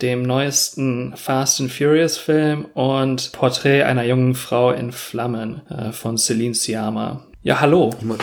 [0.00, 6.16] dem neuesten Fast and Furious Film und Porträt einer jungen Frau in Flammen äh, von
[6.18, 7.24] Celine Siama.
[7.42, 7.90] Ja, hallo.
[7.98, 8.16] Ich mu-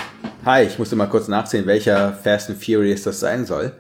[0.45, 3.73] Hi, ich musste mal kurz nachsehen, welcher Fast and Furious das sein soll.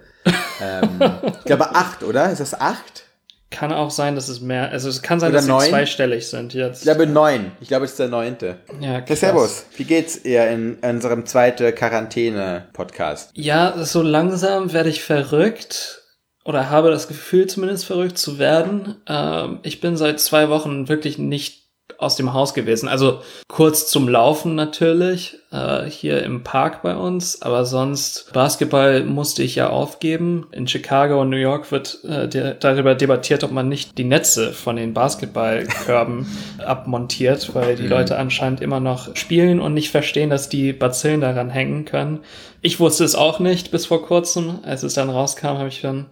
[0.61, 0.99] ähm,
[1.39, 2.29] ich glaube acht, oder?
[2.31, 3.03] Ist das acht?
[3.51, 5.61] Kann auch sein, dass es mehr, also es kann sein, Oder dass neun?
[5.61, 6.79] sie zweistellig sind jetzt.
[6.79, 7.51] Ich glaube neun.
[7.61, 8.57] Ich glaube, es ist der neunte.
[8.81, 9.19] ja, Hey, krass.
[9.21, 13.31] Servus, wie geht's ihr in unserem zweiten Quarantäne-Podcast?
[13.35, 16.01] Ja, so langsam werde ich verrückt
[16.45, 18.95] oder habe das Gefühl zumindest verrückt zu werden.
[19.07, 21.64] Ähm, ich bin seit zwei Wochen wirklich nicht
[21.97, 22.87] aus dem Haus gewesen.
[22.87, 29.43] Also kurz zum Laufen natürlich, äh, hier im Park bei uns, aber sonst Basketball musste
[29.43, 30.47] ich ja aufgeben.
[30.51, 34.51] In Chicago und New York wird äh, de darüber debattiert, ob man nicht die Netze
[34.51, 36.25] von den Basketballkörben
[36.65, 41.49] abmontiert, weil die Leute anscheinend immer noch spielen und nicht verstehen, dass die Bazillen daran
[41.49, 42.19] hängen können.
[42.61, 44.59] Ich wusste es auch nicht bis vor kurzem.
[44.63, 46.07] Als es dann rauskam, habe ich dann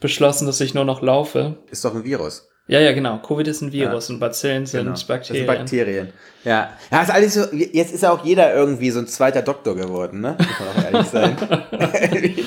[0.00, 1.56] beschlossen, dass ich nur noch laufe.
[1.70, 2.48] Ist doch ein Virus.
[2.68, 3.18] Ja, ja, genau.
[3.18, 4.98] Covid ist ein Virus und Bazillen sind Genau.
[5.06, 5.46] Bakterien.
[5.46, 6.12] Das sind Bakterien.
[6.44, 6.70] Ja.
[6.90, 10.20] ja, ist alles so, jetzt ist ja auch jeder irgendwie so ein zweiter Doktor geworden,
[10.20, 10.36] ne?
[10.38, 11.36] Muss man auch ehrlich sein.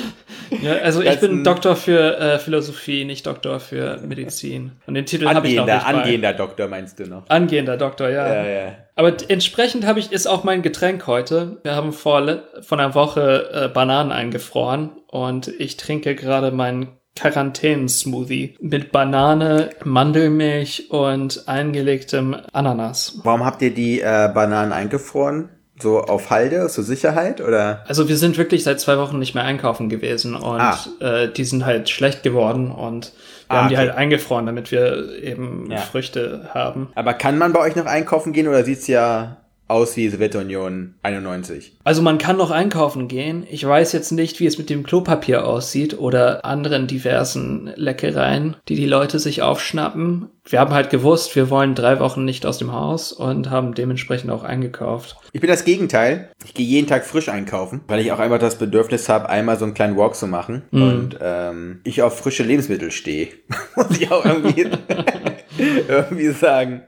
[0.61, 4.71] Ja, also ich bin Doktor für äh, Philosophie, nicht Doktor für Medizin.
[4.87, 5.99] Und den Titel habe ich noch angehender, nicht bei.
[5.99, 7.29] angehender Doktor meinst du noch?
[7.29, 8.27] Angehender Doktor, ja.
[8.33, 8.75] Ja, ja.
[8.95, 11.57] Aber entsprechend habe ich ist auch mein Getränk heute.
[11.63, 18.55] Wir haben vor vor einer Woche äh, Bananen eingefroren und ich trinke gerade meinen Quarantänen-Smoothie
[18.61, 23.19] mit Banane, Mandelmilch und eingelegtem Ananas.
[23.23, 25.49] Warum habt ihr die äh, Bananen eingefroren?
[25.81, 27.85] So auf Halde, zur Sicherheit, oder?
[27.87, 30.77] Also wir sind wirklich seit zwei Wochen nicht mehr einkaufen gewesen und Ah.
[30.99, 33.13] äh, die sind halt schlecht geworden und
[33.47, 33.87] wir Ah, haben die okay.
[33.87, 35.77] halt eingefroren, damit wir eben Ja.
[35.77, 36.89] Früchte haben.
[36.95, 39.37] Aber kann man bei euch noch einkaufen gehen oder sieht's ja
[39.69, 41.77] aus wie Sowjetunion 91?
[41.83, 43.45] Also man kann noch einkaufen gehen.
[43.49, 48.75] Ich weiß jetzt nicht, wie es mit dem Klopapier aussieht oder anderen diversen Leckereien, die
[48.75, 50.29] die Leute sich aufschnappen.
[50.45, 54.31] Wir haben halt gewusst, wir wollen drei Wochen nicht aus dem Haus und haben dementsprechend
[54.31, 55.15] auch eingekauft.
[55.31, 56.31] Ich bin das Gegenteil.
[56.43, 59.65] Ich gehe jeden Tag frisch einkaufen, weil ich auch einfach das Bedürfnis habe, einmal so
[59.65, 60.63] einen kleinen Walk zu machen.
[60.71, 60.81] Mhm.
[60.81, 63.27] Und ähm, ich auf frische Lebensmittel stehe.
[63.75, 64.63] Muss ich auch irgendwie,
[65.87, 66.81] irgendwie sagen.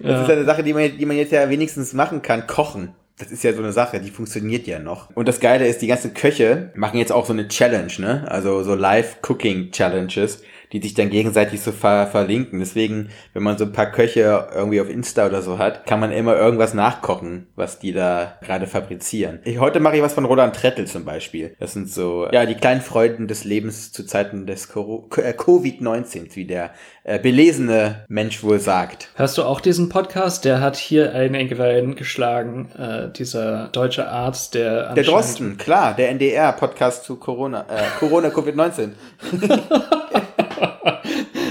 [0.00, 0.22] Das Ja.
[0.24, 2.46] ist eine Sache, die man, die man jetzt ja wenigstens machen kann.
[2.46, 2.94] Kochen.
[3.18, 5.10] Das ist ja so eine Sache, die funktioniert ja noch.
[5.16, 8.24] Und das Geile ist, die ganzen Köche machen jetzt auch so eine Challenge, ne?
[8.28, 10.42] Also so Live-Cooking-Challenges,
[10.72, 12.58] die sich dann gegenseitig so ver verlinken.
[12.58, 16.12] Deswegen, wenn man so ein paar Köche irgendwie auf Insta oder so hat, kann man
[16.12, 19.40] immer irgendwas nachkochen, was die da gerade fabrizieren.
[19.44, 21.54] Ich, heute mache ich was von Roland Trettel zum Beispiel.
[21.58, 26.44] Das sind so, ja, die kleinen Freuden des Lebens zu Zeiten des äh, Covid-19, wie
[26.44, 26.70] der
[27.04, 29.08] äh, belesene Mensch wohl sagt.
[29.14, 30.44] Hörst du auch diesen Podcast?
[30.44, 31.48] Der hat hier einen
[31.96, 38.28] geschlagen, äh, dieser deutsche Arzt, der Der Drosten, klar, der NDR-Podcast zu Corona, äh, Corona
[38.28, 38.90] Covid-19.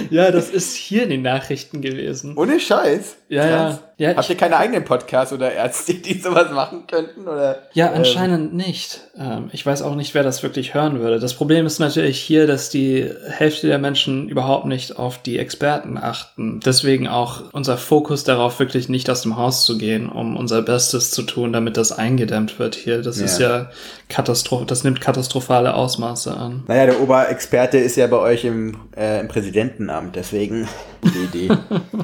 [0.10, 2.38] Ja, das ist hier in den Nachrichten gewesen.
[2.38, 3.16] Ohne Scheiß.
[3.30, 3.76] Ja, Krass.
[3.82, 3.87] ja.
[4.00, 7.28] Ja, Habt ihr keine eigenen Podcasts oder Ärzte, die sowas machen könnten?
[7.28, 7.64] Oder?
[7.74, 9.02] Ja, Ähm, anscheinend nicht.
[9.20, 11.20] Ähm, ich weiß auch nicht, wer das wirklich hören würde.
[11.20, 15.98] Das Problem ist natürlich hier, dass die Hälfte der Menschen überhaupt nicht auf die Experten
[15.98, 16.60] achten.
[16.64, 21.10] Deswegen auch unser Fokus darauf, wirklich nicht aus dem Haus zu gehen, um unser Bestes
[21.10, 23.02] zu tun, damit das eingedämmt wird hier.
[23.02, 23.50] Das ist Ja.
[23.62, 23.70] ja
[24.10, 26.64] Katastrophe, das nimmt katastrophale Ausmaße an.
[26.68, 30.68] Naja, der Oberexperte ist ja bei euch im, äh, im Präsidentenamt, deswegen
[31.08, 31.50] gute Idee.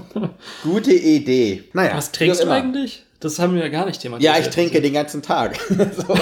[0.63, 1.63] gute Idee.
[1.73, 2.55] Naja, Was trinkst du immer.
[2.55, 3.03] eigentlich?
[3.19, 4.35] Das haben wir gar nicht thematisiert.
[4.35, 5.57] Ja, ich trinke den ganzen Tag.
[5.69, 6.13] so.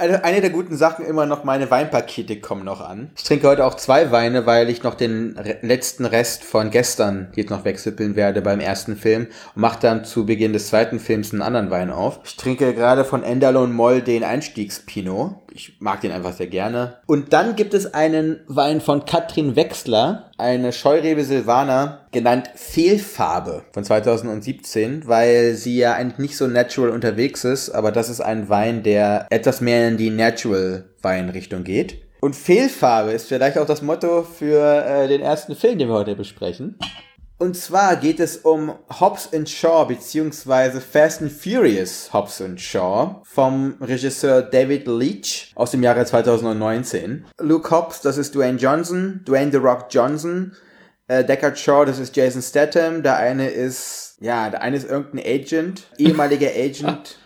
[0.00, 3.10] Also eine der guten Sachen immer noch, meine Weinpakete kommen noch an.
[3.18, 7.50] Ich trinke heute auch zwei Weine, weil ich noch den letzten Rest von gestern jetzt
[7.50, 11.42] noch wegsippeln werde beim ersten Film und mache dann zu Beginn des zweiten Films einen
[11.42, 12.20] anderen Wein auf.
[12.24, 15.34] Ich trinke gerade von Enderlon Moll den Einstiegspinot.
[15.52, 16.98] Ich mag den einfach sehr gerne.
[17.06, 23.84] Und dann gibt es einen Wein von Katrin Wechsler, eine Scheurebe Silvaner, genannt Fehlfarbe von
[23.84, 28.82] 2017, weil sie ja eigentlich nicht so natural unterwegs ist, aber das ist ein Wein,
[28.82, 31.96] der etwas mehr in die Natural Weinrichtung geht.
[32.20, 36.14] Und Fehlfarbe ist vielleicht auch das Motto für äh, den ersten Film, den wir heute
[36.16, 36.76] besprechen.
[37.40, 43.22] Und zwar geht es um Hobbs and Shaw beziehungsweise Fast and Furious Hobbs and Shaw
[43.24, 47.24] vom Regisseur David Leitch aus dem Jahre 2019.
[47.38, 50.54] Luke Hobbs, das ist Dwayne Johnson, Dwayne The Rock Johnson,
[51.08, 55.24] äh, Deckard Shaw, das ist Jason Statham, der eine ist, ja, der eine ist irgendein
[55.24, 57.16] Agent, ehemaliger Agent.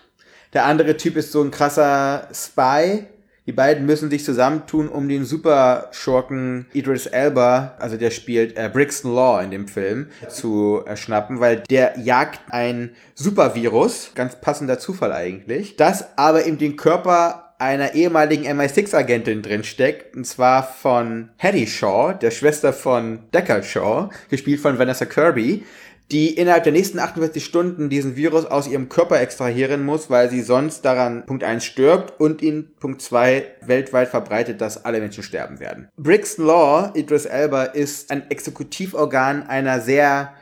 [0.52, 3.08] Der andere Typ ist so ein krasser Spy.
[3.46, 9.14] Die beiden müssen sich zusammentun, um den Superschurken Idris Elba, also der spielt äh, Brixton
[9.14, 15.76] Law in dem Film, zu erschnappen, weil der jagt ein Supervirus, ganz passender Zufall eigentlich,
[15.76, 22.30] das aber in den Körper einer ehemaligen MI6-Agentin drinsteckt, und zwar von Hattie Shaw, der
[22.30, 25.64] Schwester von Deckard Shaw, gespielt von Vanessa Kirby,
[26.12, 30.42] die innerhalb der nächsten 48 Stunden diesen Virus aus ihrem Körper extrahieren muss, weil sie
[30.42, 35.60] sonst daran Punkt 1 stirbt und ihn Punkt 2 weltweit verbreitet, dass alle Menschen sterben
[35.60, 35.88] werden.
[35.96, 40.34] Brixton Law, Idris Elba, ist ein Exekutivorgan einer sehr,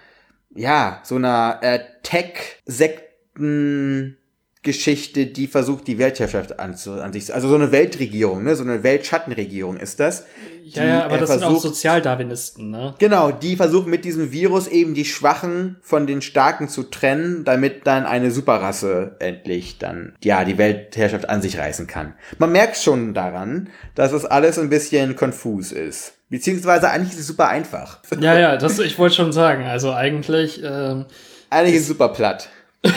[0.55, 4.17] ja, so einer äh, Tech-Sekten-
[4.63, 8.83] Geschichte, die versucht, die Weltherrschaft an, an sich, also so eine Weltregierung, ne, so eine
[8.85, 10.25] Weltschattenregierung ist das.
[10.65, 12.95] Ja, ja, aber das sind auch versucht- Sozialdarwinisten, ne?
[13.01, 17.87] Genau, die versuchen mit diesem Virus eben die Schwachen von den Starken zu trennen, damit
[17.89, 22.15] dann eine Superrasse endlich dann, ja, die Weltherrschaft an sich reißen kann.
[22.39, 26.13] Man merkt schon daran, dass es alles ein bisschen konfus ist.
[26.31, 27.99] Beziehungsweise eigentlich ist es super einfach.
[28.21, 29.65] Ja, ja, das, ich wollte schon sagen.
[29.65, 31.07] Also eigentlich, ähm,
[31.51, 32.49] Eigentlich ist es super platt.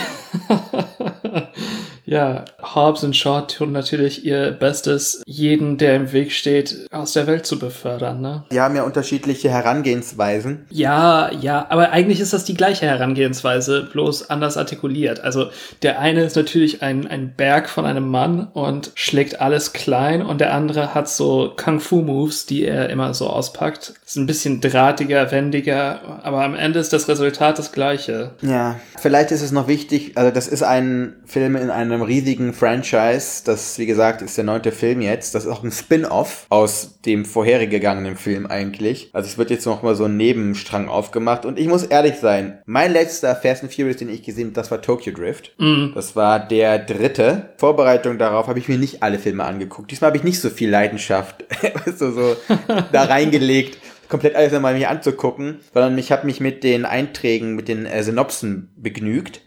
[2.16, 7.28] ja, Hobbs und Shaw tun natürlich ihr Bestes, jeden, der im Weg steht, aus der
[7.28, 8.46] Welt zu befördern, ne?
[8.52, 10.66] Die haben ja unterschiedliche Herangehensweisen.
[10.70, 15.20] Ja, ja, aber eigentlich ist das die gleiche Herangehensweise, bloß anders artikuliert.
[15.20, 15.50] Also
[15.82, 20.40] der eine ist natürlich ein, ein Berg von einem Mann und schlägt alles klein und
[20.40, 23.94] der andere hat so Kung-Fu-Moves, die er immer so auspackt.
[24.06, 28.36] Ist ein bisschen drahtiger, wendiger, aber am Ende ist das Resultat das gleiche.
[28.44, 33.42] Ja, vielleicht ist es noch wichtig, also das ist ein Film in einem riesigen Franchise,
[33.46, 37.26] das wie gesagt ist der neunte Film jetzt, das ist auch ein Spin-off aus dem
[37.26, 39.10] vorhergegangenen Film eigentlich.
[39.12, 42.60] Also es wird jetzt noch mal so ein Nebenstrang aufgemacht und ich muss ehrlich sein,
[42.68, 45.54] mein letzter Fast and Furious, den ich gesehen habe, das war Tokyo Drift.
[45.96, 47.50] Das war der dritte.
[47.58, 49.90] Vorbereitung darauf habe ich mir nicht alle Filme angeguckt.
[49.90, 51.44] Diesmal habe ich nicht so viel Leidenschaft
[52.00, 52.36] du, so
[52.92, 53.80] da reingelegt
[54.10, 58.04] komplett alles einmal mir anzugucken, sondern ich habe mich mit den Einträgen, mit den äh,
[58.04, 59.42] Synopsen begnügt.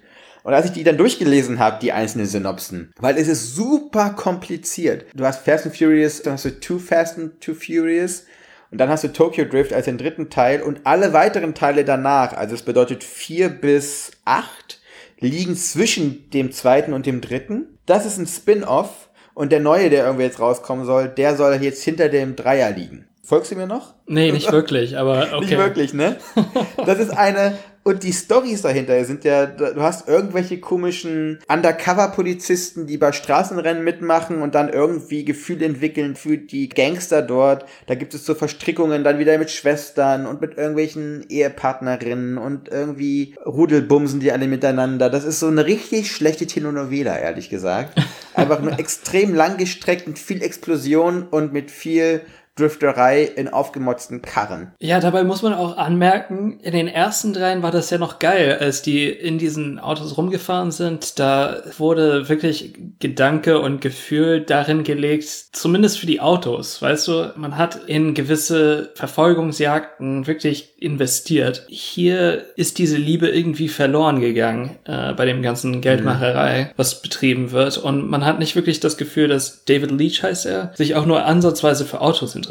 [0.45, 5.05] Und als ich die dann durchgelesen habe, die einzelnen Synopsen, weil es ist super kompliziert.
[5.15, 8.25] Du hast Fast and Furious, dann hast du Too Fast and Too Furious
[8.71, 12.35] und dann hast du Tokyo Drift als den dritten Teil und alle weiteren Teile danach,
[12.35, 14.81] also es bedeutet vier bis acht,
[15.19, 17.79] liegen zwischen dem zweiten und dem dritten.
[17.87, 21.83] Das ist ein Spin-off und der neue, der irgendwie jetzt rauskommen soll, der soll jetzt
[21.83, 23.08] hinter dem Dreier liegen.
[23.29, 23.93] Folgst du mir noch?
[24.07, 25.41] Nee, nicht wirklich, aber okay.
[25.41, 26.17] Nicht wirklich, ne?
[26.87, 27.59] Das ist eine,
[27.89, 34.41] und die Stories dahinter sind ja, du hast irgendwelche komischen Undercover-Polizisten, die bei Straßenrennen mitmachen
[34.41, 37.67] und dann irgendwie Gefühle entwickeln für die Gangster dort.
[37.87, 43.35] Da gibt es so Verstrickungen dann wieder mit Schwestern und mit irgendwelchen Ehepartnerinnen und irgendwie
[43.45, 45.11] Rudelbumsen die alle miteinander.
[45.11, 47.99] Das ist so eine richtig schlechte Telenovela, ehrlich gesagt.
[48.35, 52.21] Einfach nur extrem langgestreckt mit viel Explosion und mit viel
[52.59, 54.73] Drifterei in aufgemotzten Karren.
[54.81, 58.59] Ja, dabei muss man auch anmerken, in den ersten dreien war das ja noch geil,
[58.61, 61.19] als die in diesen Autos rumgefahren sind.
[61.19, 66.83] Da wurde wirklich Gedanke und Gefühl darin gelegt, zumindest für die Autos.
[66.83, 71.65] Weißt du, man hat in gewisse Verfolgungsjagden wirklich investiert.
[71.69, 77.79] Hier ist diese Liebe irgendwie verloren gegangen äh, bei dem ganzen Geldmacherei, was betrieben wird.
[77.79, 81.25] Und man hat nicht wirklich das Gefühl, dass David Leach heißt er, sich auch nur
[81.25, 82.48] ansatzweise für Autos interessiert.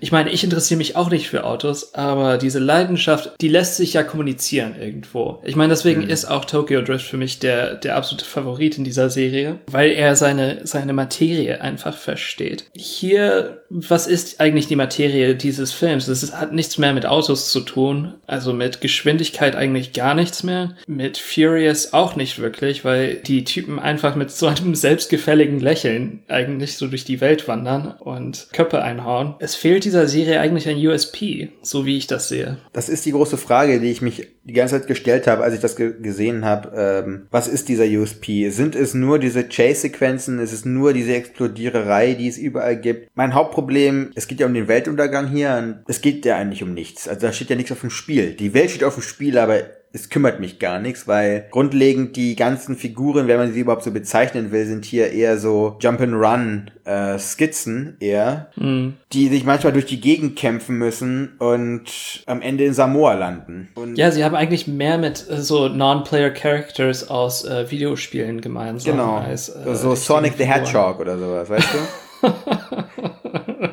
[0.00, 3.94] Ich meine, ich interessiere mich auch nicht für Autos, aber diese Leidenschaft, die lässt sich
[3.94, 5.40] ja kommunizieren irgendwo.
[5.44, 9.10] Ich meine, deswegen ist auch Tokyo Drift für mich der, der absolute Favorit in dieser
[9.10, 12.64] Serie, weil er seine, seine Materie einfach versteht.
[12.74, 16.08] Hier, was ist eigentlich die Materie dieses Films?
[16.08, 20.76] Es hat nichts mehr mit Autos zu tun, also mit Geschwindigkeit eigentlich gar nichts mehr,
[20.86, 26.76] mit Furious auch nicht wirklich, weil die Typen einfach mit so einem selbstgefälligen Lächeln eigentlich
[26.76, 29.21] so durch die Welt wandern und Köpfe einhauen.
[29.38, 32.58] Es fehlt dieser Serie eigentlich ein USP, so wie ich das sehe.
[32.72, 35.60] Das ist die große Frage, die ich mich die ganze Zeit gestellt habe, als ich
[35.60, 36.72] das ge gesehen habe.
[36.76, 38.50] Ähm, was ist dieser USP?
[38.50, 40.38] Sind es nur diese Chase-Sequenzen?
[40.38, 43.10] Ist es nur diese Explodiererei, die es überall gibt?
[43.14, 46.74] Mein Hauptproblem, es geht ja um den Weltuntergang hier und es geht ja eigentlich um
[46.74, 47.08] nichts.
[47.08, 48.34] Also da steht ja nichts auf dem Spiel.
[48.34, 49.60] Die Welt steht auf dem Spiel, aber
[49.94, 53.90] es kümmert mich gar nichts, weil grundlegend die ganzen Figuren, wenn man sie überhaupt so
[53.90, 58.94] bezeichnen will, sind hier eher so Jump-and-Run äh, Skizzen eher, Mhm.
[59.12, 63.68] die sich manchmal durch die Gegend kämpfen müssen und am Ende in Samoa landen.
[63.74, 68.92] Und Ja, sie haben eigentlich mehr mit äh, so Non-Player-Characters aus äh, Videospielen gemeinsam.
[68.92, 70.44] genau, Als, äh, so Sonic the.
[70.44, 71.78] Hedgehog oder sowas, weißt du?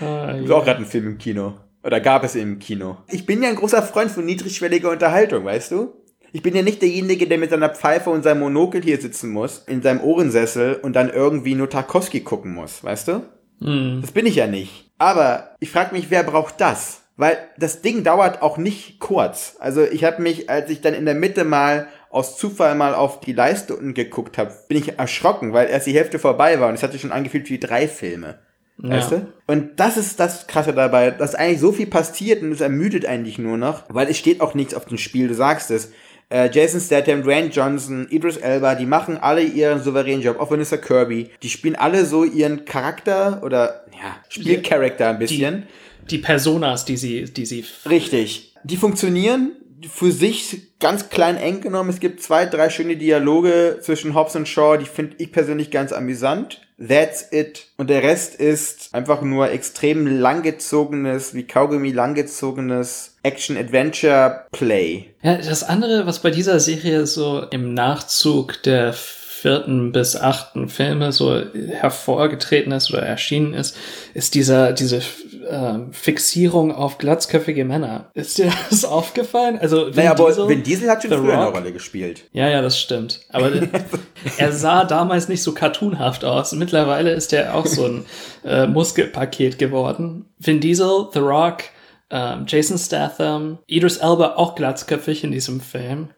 [0.00, 1.54] Ah, Gibt auch gerade einen Film im Kino.
[1.82, 2.98] Oder gab es im Kino.
[3.10, 5.94] Ich bin ja ein großer Freund von niedrigschwelliger Unterhaltung, weißt du?
[6.32, 9.64] Ich bin ja nicht derjenige, der mit seiner Pfeife und seinem Monokel hier sitzen muss,
[9.66, 13.22] in seinem Ohrensessel und dann irgendwie nur Tarkovsky gucken muss, weißt du?
[13.60, 14.00] Mhm.
[14.02, 14.90] Das bin ich ja nicht.
[14.98, 17.02] Aber ich frage mich, wer braucht das?
[17.16, 19.56] Weil das Ding dauert auch nicht kurz.
[19.58, 23.20] Also ich habe mich, als ich dann in der Mitte mal aus Zufall mal auf
[23.20, 26.74] die Leiste unten geguckt habe, bin ich erschrocken, weil erst die Hälfte vorbei war und
[26.74, 28.38] es hat sich schon angefühlt wie drei Filme.
[28.78, 29.18] Weißt Ja.
[29.18, 29.26] du?
[29.46, 33.38] Und das ist das Krasse dabei, dass eigentlich so viel passiert und es ermüdet eigentlich
[33.38, 35.90] nur noch, weil es steht auch nichts auf dem Spiel, du sagst es.
[36.30, 40.76] Äh, Jason Statham, Dwayne Johnson, Idris Elba, die machen alle ihren souveränen Job, auch Vanessa
[40.76, 41.30] Kirby.
[41.42, 45.64] Die spielen alle so ihren Charakter oder, ja, Spielcharakter ein bisschen.
[46.10, 47.64] Die Personas, die sie, die sie.
[47.88, 48.54] Richtig.
[48.62, 49.52] Die funktionieren
[49.86, 51.90] für sich ganz klein eng genommen.
[51.90, 55.92] Es gibt zwei, drei schöne Dialoge zwischen Hobbs und Shaw, die finde ich persönlich ganz
[55.92, 56.60] amüsant.
[56.78, 57.66] That's it.
[57.76, 65.06] Und der Rest ist einfach nur extrem langgezogenes, wie Kaugummi langgezogenes Action-Adventure-Play.
[65.22, 71.12] Ja, das andere, was bei dieser Serie so im Nachzug der vierten bis achten Filme
[71.12, 73.76] so hervorgetreten ist oder erschienen ist,
[74.14, 75.00] ist dieser, diese
[75.48, 78.10] ähm, Fixierung auf glatzköpfige Männer.
[78.14, 79.58] Ist dir das aufgefallen?
[79.58, 81.54] Also, Vin Naja, aber Diesel- Vin Diesel hat schon The früher eine Rock?
[81.56, 82.24] Rolle gespielt.
[82.32, 83.20] Ja, ja, das stimmt.
[83.30, 83.50] Aber
[84.38, 86.52] er sah damals nicht so cartoonhaft aus.
[86.52, 88.04] Mittlerweile ist er auch so ein
[88.44, 90.26] äh, Muskelpaket geworden.
[90.38, 91.64] Vin Diesel, The Rock,
[92.10, 96.08] ähm, Jason Statham, Idris Elba auch glatzköpfig in diesem Film.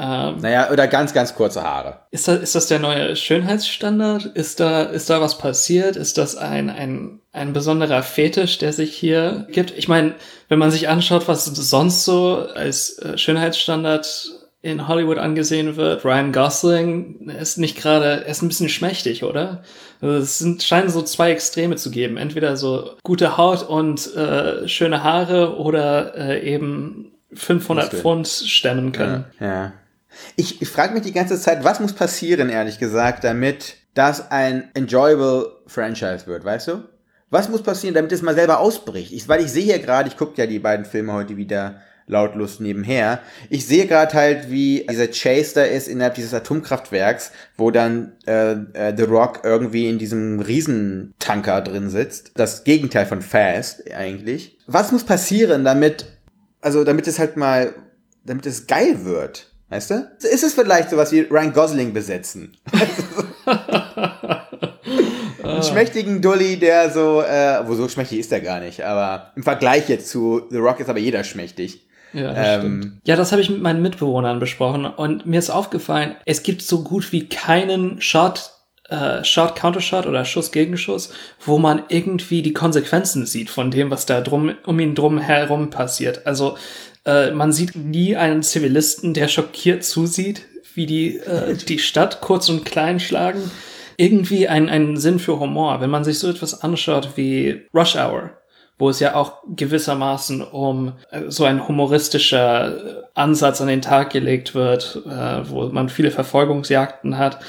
[0.00, 2.00] Ähm, Naja, oder ganz, ganz kurze Haare.
[2.10, 4.24] ist, das, ist das der neue Schönheitsstandard?
[4.24, 5.96] Ist da, ist da was passiert?
[5.96, 9.72] Ist das ein, ein, ein besonderer Fetisch, der sich hier gibt?
[9.76, 10.14] Ich meine,
[10.48, 16.32] wenn man sich anschaut, was sonst so als äh, Schönheitsstandard in Hollywood angesehen wird, Ryan
[16.32, 19.62] Gosling ist nicht gerade, er ist ein bisschen schmächtig, oder?
[20.00, 22.16] Also es sind, scheinen so zwei Extreme zu geben.
[22.16, 28.02] Entweder so gute Haut und äh, schöne Haare oder äh, eben 500 Muskeln.
[28.02, 29.24] Pfund stemmen können.
[29.38, 29.46] Ja.
[29.46, 29.72] ja.
[30.36, 34.70] Ich, ich frage mich die ganze Zeit, was muss passieren, ehrlich gesagt, damit das ein
[34.74, 36.84] enjoyable Franchise wird, weißt du?
[37.30, 39.12] Was muss passieren, damit es mal selber ausbricht?
[39.12, 42.60] Ich, weil ich sehe hier gerade, ich gucke ja die beiden Filme heute wieder lautlos
[42.60, 43.20] nebenher.
[43.48, 48.52] Ich sehe gerade halt, wie dieser Chase da ist innerhalb dieses Atomkraftwerks, wo dann äh,
[48.72, 52.32] äh, The Rock irgendwie in diesem Riesentanker drin sitzt.
[52.34, 54.58] Das Gegenteil von Fast eigentlich.
[54.66, 56.06] Was muss passieren, damit,
[56.60, 57.74] also damit es halt mal,
[58.24, 59.49] damit es geil wird?
[59.70, 60.10] Weißt du?
[60.20, 62.56] Ist es vielleicht sowas wie Ryan Gosling besetzen?
[65.42, 69.42] Einen schmächtigen Dulli, der so, äh, wo so schmächtig ist er gar nicht, aber im
[69.42, 71.86] Vergleich jetzt zu The Rock ist aber jeder schmächtig.
[72.12, 73.00] Ja, das Ähm, stimmt.
[73.04, 76.82] Ja, das habe ich mit meinen Mitbewohnern besprochen und mir ist aufgefallen, es gibt so
[76.82, 78.50] gut wie keinen Shot,
[78.88, 81.12] äh, Shot, Countershot oder Schuss gegen Schuss,
[81.44, 85.70] wo man irgendwie die Konsequenzen sieht von dem, was da drum, um ihn drum herum
[85.70, 86.26] passiert.
[86.26, 86.56] Also
[87.04, 92.48] äh, man sieht nie einen Zivilisten, der schockiert zusieht, wie die äh, die Stadt kurz
[92.48, 93.50] und klein schlagen.
[93.96, 95.80] Irgendwie ein, ein Sinn für Humor.
[95.80, 98.30] Wenn man sich so etwas anschaut wie Rush Hour,
[98.78, 104.10] wo es ja auch gewissermaßen um äh, so ein humoristischer äh, Ansatz an den Tag
[104.10, 107.40] gelegt wird, äh, wo man viele Verfolgungsjagden hat,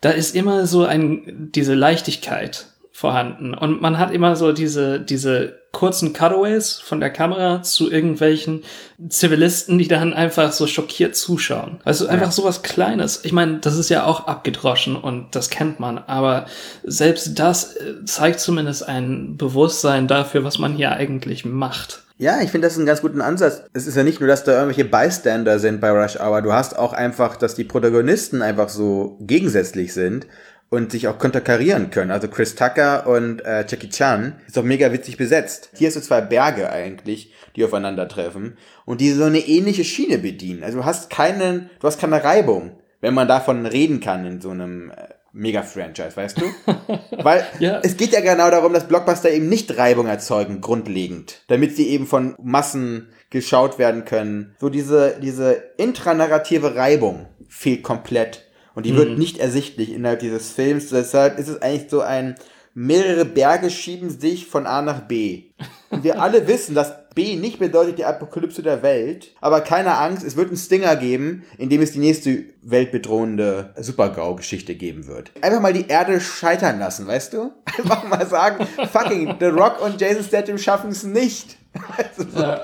[0.00, 2.67] da ist immer so ein, diese Leichtigkeit
[2.98, 3.54] vorhanden.
[3.54, 8.64] Und man hat immer so diese, diese kurzen Cutaways von der Kamera zu irgendwelchen
[9.08, 11.78] Zivilisten, die dann einfach so schockiert zuschauen.
[11.84, 13.20] Also einfach so was Kleines.
[13.22, 16.46] Ich meine, das ist ja auch abgedroschen und das kennt man, aber
[16.82, 22.02] selbst das äh, zeigt zumindest ein Bewusstsein dafür, was man hier eigentlich macht.
[22.16, 23.62] Ja, ich finde das ist ein ganz guten Ansatz.
[23.74, 26.76] Es ist ja nicht nur, dass da irgendwelche Bystander sind bei Rush Hour, du hast
[26.76, 30.26] auch einfach, dass die Protagonisten einfach so gegensätzlich sind
[30.70, 32.10] und sich auch konterkarieren können.
[32.10, 35.70] Also Chris Tucker und äh, Jackie Chan ist auch mega witzig besetzt.
[35.74, 40.62] Hier hast du zwei Berge eigentlich, die aufeinandertreffen und die so eine ähnliche Schiene bedienen.
[40.62, 44.50] Also du hast keinen, du hast keine Reibung, wenn man davon reden kann in so
[44.50, 44.94] einem äh,
[45.32, 46.44] Mega-Franchise, weißt du?
[47.22, 47.80] Weil Ja.
[47.82, 52.06] es geht ja genau darum, dass Blockbuster eben nicht Reibung erzeugen, grundlegend, damit sie eben
[52.06, 54.54] von Massen geschaut werden können.
[54.58, 58.44] So diese, diese intranarrative Reibung fehlt komplett.
[58.74, 60.90] Und die wird nicht ersichtlich innerhalb dieses Films.
[60.90, 62.36] Deshalb ist es eigentlich so ein,
[62.74, 65.44] mehrere Berge schieben sich von A nach B.
[65.90, 69.34] Und wir alle wissen, dass B nicht bedeutet die Apokalypse der Welt.
[69.40, 74.76] Aber keine Angst, es wird einen Stinger geben, in dem es die nächste weltbedrohende Super-GAU-Geschichte
[74.76, 75.32] geben wird.
[75.40, 77.50] Einfach mal die Erde scheitern lassen, weißt du?
[77.78, 81.56] Einfach mal sagen, fucking, The Rock und Jason Statham schaffen es nicht.
[82.16, 82.56] Du, so.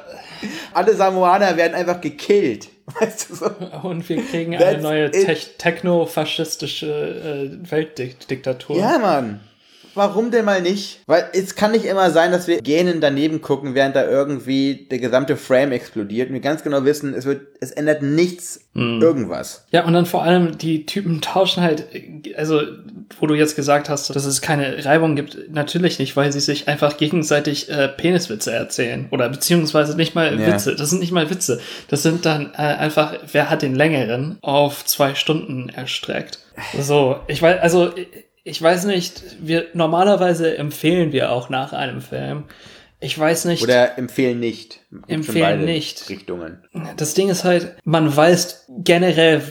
[0.73, 2.69] Alle Samoaner werden einfach gekillt.
[3.01, 3.47] Weißt du so?
[3.83, 5.11] Und wir kriegen eine neue.
[5.11, 8.77] Tech- techno-faschistische äh, Weltdiktatur.
[8.77, 9.41] Ja, Mann.
[9.95, 11.01] Warum denn mal nicht?
[11.07, 14.99] Weil es kann nicht immer sein, dass wir gähnen daneben gucken, während da irgendwie der
[14.99, 19.67] gesamte Frame explodiert und wir ganz genau wissen, es wird, es ändert nichts irgendwas.
[19.71, 21.87] Ja, und dann vor allem, die Typen tauschen halt,
[22.37, 22.61] also,
[23.21, 26.67] wo du jetzt gesagt hast, dass es keine Reibung gibt, natürlich nicht, weil sie sich
[26.67, 29.07] einfach gegenseitig äh, Peniswitze erzählen.
[29.13, 30.49] Oder beziehungsweise nicht mal Ja.
[30.49, 30.75] Witze.
[30.75, 31.61] Das sind nicht mal Witze.
[31.89, 36.41] Das sind dann äh, einfach, wer hat den längeren auf zwei Stunden erstreckt.
[36.81, 37.93] So, ich weiß, also,
[38.45, 42.45] ich weiß nicht, wir, normalerweise empfehlen wir auch nach einem Film.
[43.01, 43.63] Ich weiß nicht.
[43.63, 44.81] Oder empfehlen nicht.
[45.09, 46.09] Empfehlen nicht.
[46.09, 46.63] Richtungen.
[46.97, 49.43] Das Ding ist halt, man weiß generell,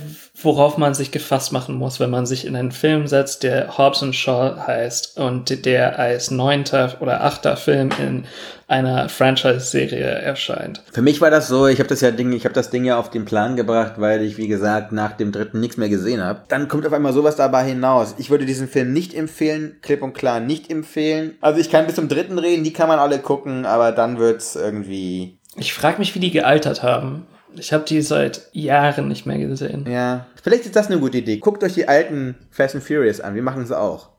[0.42, 4.02] worauf man sich gefasst machen muss, wenn man sich in einen Film setzt, der Hobbs
[4.02, 8.26] and Shaw heißt und der als neunter oder achter Film in
[8.74, 10.82] einer Franchise-Serie erscheint.
[10.92, 12.98] Für mich war das so, ich habe das ja Ding, ich habe das Ding ja
[12.98, 16.42] auf den Plan gebracht, weil ich wie gesagt nach dem dritten nichts mehr gesehen habe.
[16.48, 18.16] Dann kommt auf einmal sowas dabei hinaus.
[18.18, 21.36] Ich würde diesen Film nicht empfehlen, klipp und klar nicht empfehlen.
[21.40, 24.56] Also ich kann bis zum dritten reden, die kann man alle gucken, aber dann wird's
[24.56, 27.28] irgendwie Ich frage mich, wie die gealtert haben.
[27.56, 29.86] Ich habe die seit Jahren nicht mehr gesehen.
[29.88, 31.38] ja, vielleicht ist das eine gute Idee.
[31.38, 34.10] Guckt euch die alten Fast and Furious an, wir machen sie auch.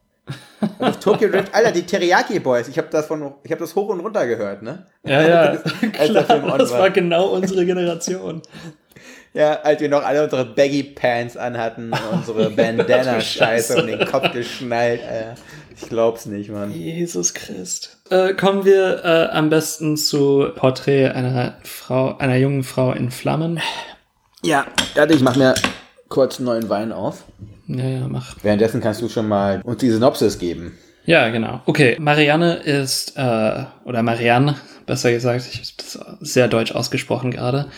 [0.79, 3.89] Also Tokyo Drift, Alter, die Teriyaki Boys, ich habe das von ich habe das hoch
[3.89, 4.87] und runter gehört, ne?
[5.05, 5.57] Ja, ja,
[5.93, 6.79] klar, das war.
[6.79, 8.41] war genau unsere Generation.
[9.35, 15.03] Ja, als wir noch alle unsere Baggy Pants anhatten, unsere Bandana-Scheiße um den Kopf geschnallt.
[15.03, 15.35] Alter.
[15.77, 16.71] Ich glaub's nicht, Mann.
[16.73, 17.99] Jesus Christ.
[18.11, 23.61] Äh, kommen wir äh, am besten zu Porträt einer Frau, einer jungen Frau in Flammen.
[24.43, 25.55] Ja, warte, ich mach mir
[26.09, 27.25] kurz einen neuen Wein auf.
[27.67, 28.37] Ja, ja, mach.
[28.43, 30.79] Währenddessen kannst du schon mal uns die Synopsis geben.
[31.07, 31.61] Ja, genau.
[31.67, 34.57] Okay, Marianne ist, äh, oder Marianne,
[34.87, 37.69] besser gesagt, ich habe das sehr deutsch ausgesprochen gerade,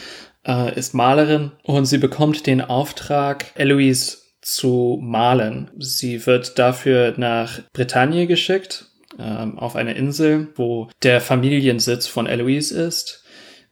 [0.46, 5.70] äh, ist Malerin und sie bekommt den Auftrag, Eloise zu malen.
[5.78, 8.86] Sie wird dafür nach Bretagne geschickt,
[9.18, 13.24] ähm, auf eine Insel, wo der Familiensitz von Eloise ist.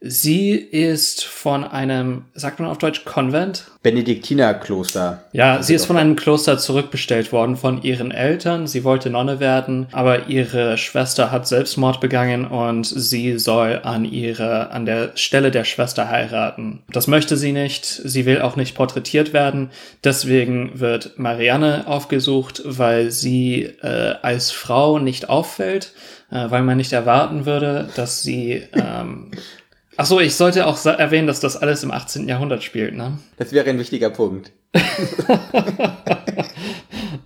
[0.07, 3.63] Sie ist von einem, sagt man auf Deutsch, Konvent?
[3.81, 5.23] Benediktinerkloster.
[5.31, 8.67] Ja, sie ist von einem Kloster zurückbestellt worden von ihren Eltern.
[8.67, 14.69] Sie wollte Nonne werden, aber ihre Schwester hat Selbstmord begangen und sie soll an ihre,
[14.69, 16.83] an der Stelle der Schwester heiraten.
[16.91, 17.85] Das möchte sie nicht.
[17.85, 19.71] Sie will auch nicht porträtiert werden.
[20.03, 25.93] Deswegen wird Marianne aufgesucht, weil sie äh, als Frau nicht auffällt,
[26.29, 29.31] äh, weil man nicht erwarten würde, dass sie, ähm,
[29.97, 32.27] Ach so, ich sollte auch erwähnen, dass das alles im 18.
[32.27, 33.17] Jahrhundert spielt, ne?
[33.37, 34.51] Das wäre ein wichtiger Punkt.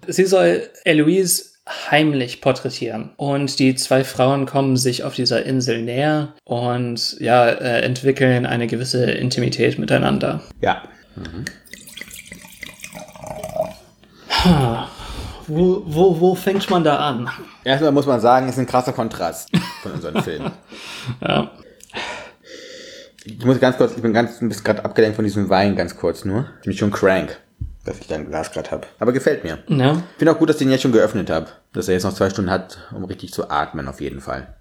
[0.07, 1.45] Sie soll Eloise
[1.89, 3.11] heimlich porträtieren.
[3.17, 8.67] Und die zwei Frauen kommen sich auf dieser Insel näher und ja, äh, entwickeln eine
[8.67, 10.41] gewisse Intimität miteinander.
[10.61, 10.83] Ja.
[15.47, 17.29] Wo, wo, wo fängt man da an?
[17.63, 19.49] Erstmal muss man sagen, ist ein krasser Kontrast
[19.81, 20.51] von unseren Filmen.
[21.21, 21.51] Ja.
[23.37, 25.95] Ich muss ganz kurz, ich bin ganz ein bisschen gerade abgelenkt von diesem Wein, ganz
[25.97, 26.45] kurz nur.
[26.61, 27.37] Ich bin schon crank,
[27.85, 28.87] dass ich da ein Glas gerade habe.
[28.99, 29.59] Aber gefällt mir.
[29.67, 29.91] ja.
[29.93, 31.47] Ich finde auch gut, dass ich den jetzt schon geöffnet habe.
[31.73, 34.55] Dass er jetzt noch zwei Stunden hat, um richtig zu atmen, auf jeden Fall.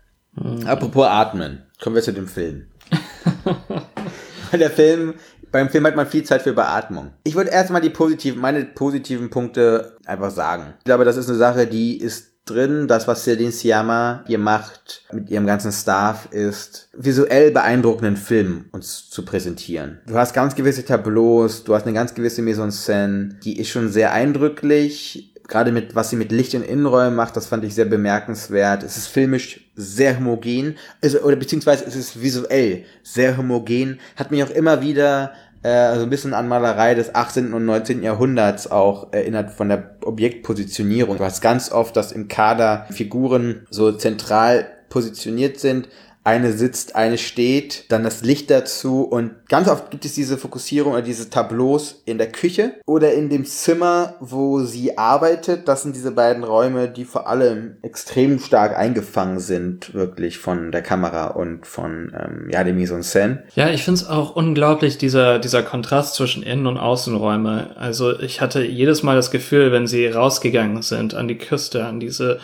[0.66, 2.66] Apropos atmen, kommen wir zu dem Film.
[4.52, 5.14] Der Film,
[5.52, 7.10] beim Film hat man viel Zeit für Beatmung.
[7.24, 10.74] Ich würde erstmal die positiven, meine positiven Punkte einfach sagen.
[10.78, 12.88] Ich glaube, das ist eine Sache, die ist drin.
[12.88, 19.10] Das, was Celine Sciamma hier macht mit ihrem ganzen Staff, ist visuell beeindruckenden Film uns
[19.10, 19.98] zu präsentieren.
[20.06, 23.68] Du hast ganz gewisse Tableaus, du hast eine ganz gewisse Mise en scène, die ist
[23.68, 25.34] schon sehr eindrücklich.
[25.46, 28.82] Gerade mit, was sie mit Licht in Innenräumen macht, das fand ich sehr bemerkenswert.
[28.82, 33.98] Es ist filmisch sehr homogen, also, oder beziehungsweise es ist visuell sehr homogen.
[34.16, 35.32] Hat mich auch immer wieder
[35.62, 37.52] äh, also ein bisschen an Malerei des 18.
[37.52, 38.02] und 19.
[38.02, 41.18] Jahrhunderts auch erinnert von der Objektpositionierung.
[41.18, 45.88] Du hast ganz oft, dass im Kader Figuren so zentral positioniert sind.
[46.28, 50.92] Eine sitzt, eine steht, dann das Licht dazu und ganz oft gibt es diese Fokussierung
[50.92, 55.68] oder diese Tableaus in der Küche oder in dem Zimmer, wo sie arbeitet.
[55.68, 60.82] Das sind diese beiden Räume, die vor allem extrem stark eingefangen sind, wirklich von der
[60.82, 63.38] Kamera und von ähm, ja, dem Mise en scène.
[63.54, 67.74] Ja, ich finde es auch unglaublich, dieser, dieser Kontrast zwischen Innen- und Außenräume.
[67.78, 72.00] Also ich hatte jedes Mal das Gefühl, wenn sie rausgegangen sind an die Küste, an
[72.00, 72.38] diese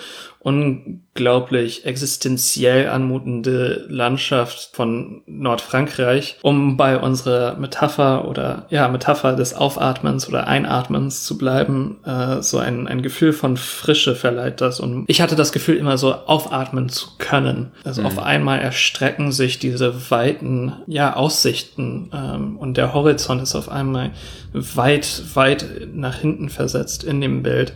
[0.44, 10.28] unglaublich existenziell anmutende Landschaft von Nordfrankreich, um bei unserer Metapher oder ja, Metapher des Aufatmens
[10.28, 14.80] oder Einatmens zu bleiben, äh, so ein, ein Gefühl von Frische verleiht das.
[14.80, 17.72] Und ich hatte das Gefühl, immer so aufatmen zu können.
[17.82, 18.08] Also mhm.
[18.08, 24.10] auf einmal erstrecken sich diese weiten, ja, Aussichten ähm, und der Horizont ist auf einmal
[24.52, 27.72] weit, weit nach hinten versetzt in dem Bild.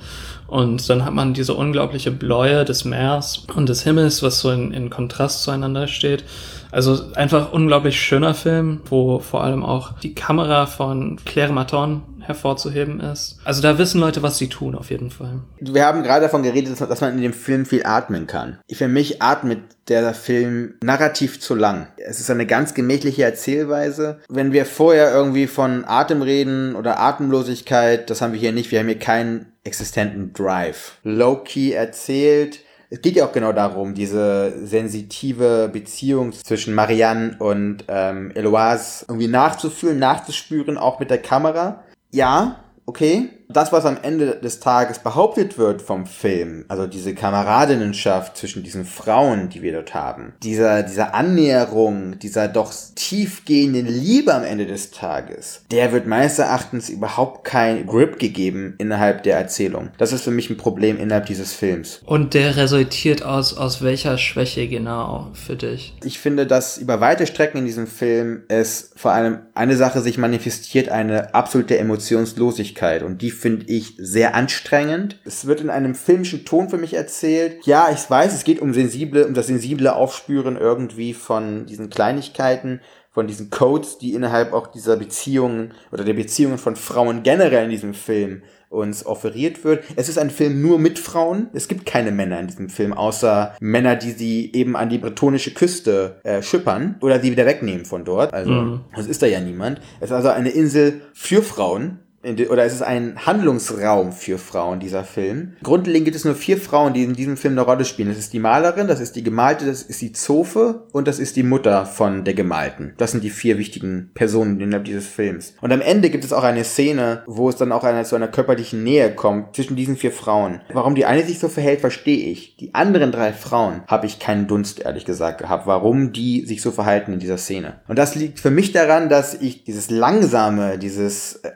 [0.48, 4.72] Und dann hat man diese unglaubliche Bläue des Meers und des Himmels, was so in,
[4.72, 6.24] in Kontrast zueinander steht.
[6.70, 13.00] Also einfach unglaublich schöner Film, wo vor allem auch die Kamera von Claire Maton hervorzuheben
[13.00, 13.38] ist.
[13.44, 15.40] Also da wissen Leute, was sie tun, auf jeden Fall.
[15.58, 18.58] Wir haben gerade davon geredet, dass man in dem Film viel atmen kann.
[18.70, 21.88] Für mich atmet der Film narrativ zu lang.
[21.96, 24.20] Es ist eine ganz gemächliche Erzählweise.
[24.28, 28.70] Wenn wir vorher irgendwie von Atem reden oder Atemlosigkeit, das haben wir hier nicht.
[28.70, 30.98] Wir haben hier keinen existenten Drive.
[31.02, 32.60] Low-key erzählt.
[32.90, 39.28] Es geht ja auch genau darum, diese sensitive Beziehung zwischen Marianne und ähm, Eloise irgendwie
[39.28, 41.84] nachzufühlen, nachzuspüren, auch mit der Kamera.
[42.10, 48.36] Ja, okay, das, was am Ende des Tages behauptet wird vom Film, also diese Kameradinnenschaft
[48.36, 54.44] zwischen diesen Frauen, die wir dort haben, dieser, dieser Annäherung, dieser doch tiefgehenden Liebe am
[54.44, 59.88] Ende des Tages, der wird meines Erachtens überhaupt kein Grip gegeben innerhalb der Erzählung.
[59.96, 62.02] Das ist für mich ein Problem innerhalb dieses Films.
[62.04, 65.94] Und der resultiert aus, aus welcher Schwäche genau für dich?
[66.04, 70.18] Ich finde, dass über weite Strecken in diesem Film es vor allem eine Sache sich
[70.18, 75.20] manifestiert, eine absolute Emotionslosigkeit und die finde ich sehr anstrengend.
[75.24, 77.64] Es wird in einem filmischen Ton für mich erzählt.
[77.64, 82.80] Ja, ich weiß, es geht um sensible, um das sensible Aufspüren irgendwie von diesen Kleinigkeiten,
[83.10, 87.70] von diesen Codes, die innerhalb auch dieser Beziehungen oder der Beziehungen von Frauen generell in
[87.70, 89.84] diesem Film uns offeriert wird.
[89.96, 91.48] Es ist ein Film nur mit Frauen.
[91.54, 95.54] Es gibt keine Männer in diesem Film, außer Männer, die sie eben an die bretonische
[95.54, 98.34] Küste äh, schippern oder sie wieder wegnehmen von dort.
[98.34, 98.80] Also, mhm.
[98.96, 99.80] es ist da ja niemand.
[100.00, 102.00] Es ist also eine Insel für Frauen
[102.50, 105.56] oder es ist ein Handlungsraum für Frauen, dieser Film.
[105.62, 108.08] Grundlegend gibt es nur vier Frauen, die in diesem Film eine Rolle spielen.
[108.08, 111.36] Das ist die Malerin, das ist die Gemalte, das ist die Zofe und das ist
[111.36, 112.94] die Mutter von der Gemalten.
[112.98, 115.54] Das sind die vier wichtigen Personen innerhalb dieses Films.
[115.60, 118.28] Und am Ende gibt es auch eine Szene, wo es dann auch eine, zu einer
[118.28, 120.60] körperlichen Nähe kommt zwischen diesen vier Frauen.
[120.72, 122.56] Warum die eine sich so verhält, verstehe ich.
[122.56, 126.70] Die anderen drei Frauen habe ich keinen Dunst, ehrlich gesagt, gehabt, warum die sich so
[126.70, 127.80] verhalten in dieser Szene.
[127.88, 131.50] Und das liegt für mich daran, dass ich dieses langsame, dieses äh,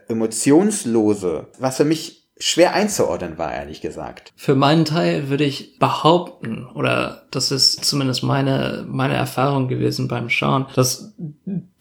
[0.63, 4.33] Emotionslose, was für mich schwer einzuordnen war, ehrlich gesagt.
[4.35, 10.29] Für meinen Teil würde ich behaupten, oder das ist zumindest meine, meine Erfahrung gewesen beim
[10.29, 11.15] Schauen, dass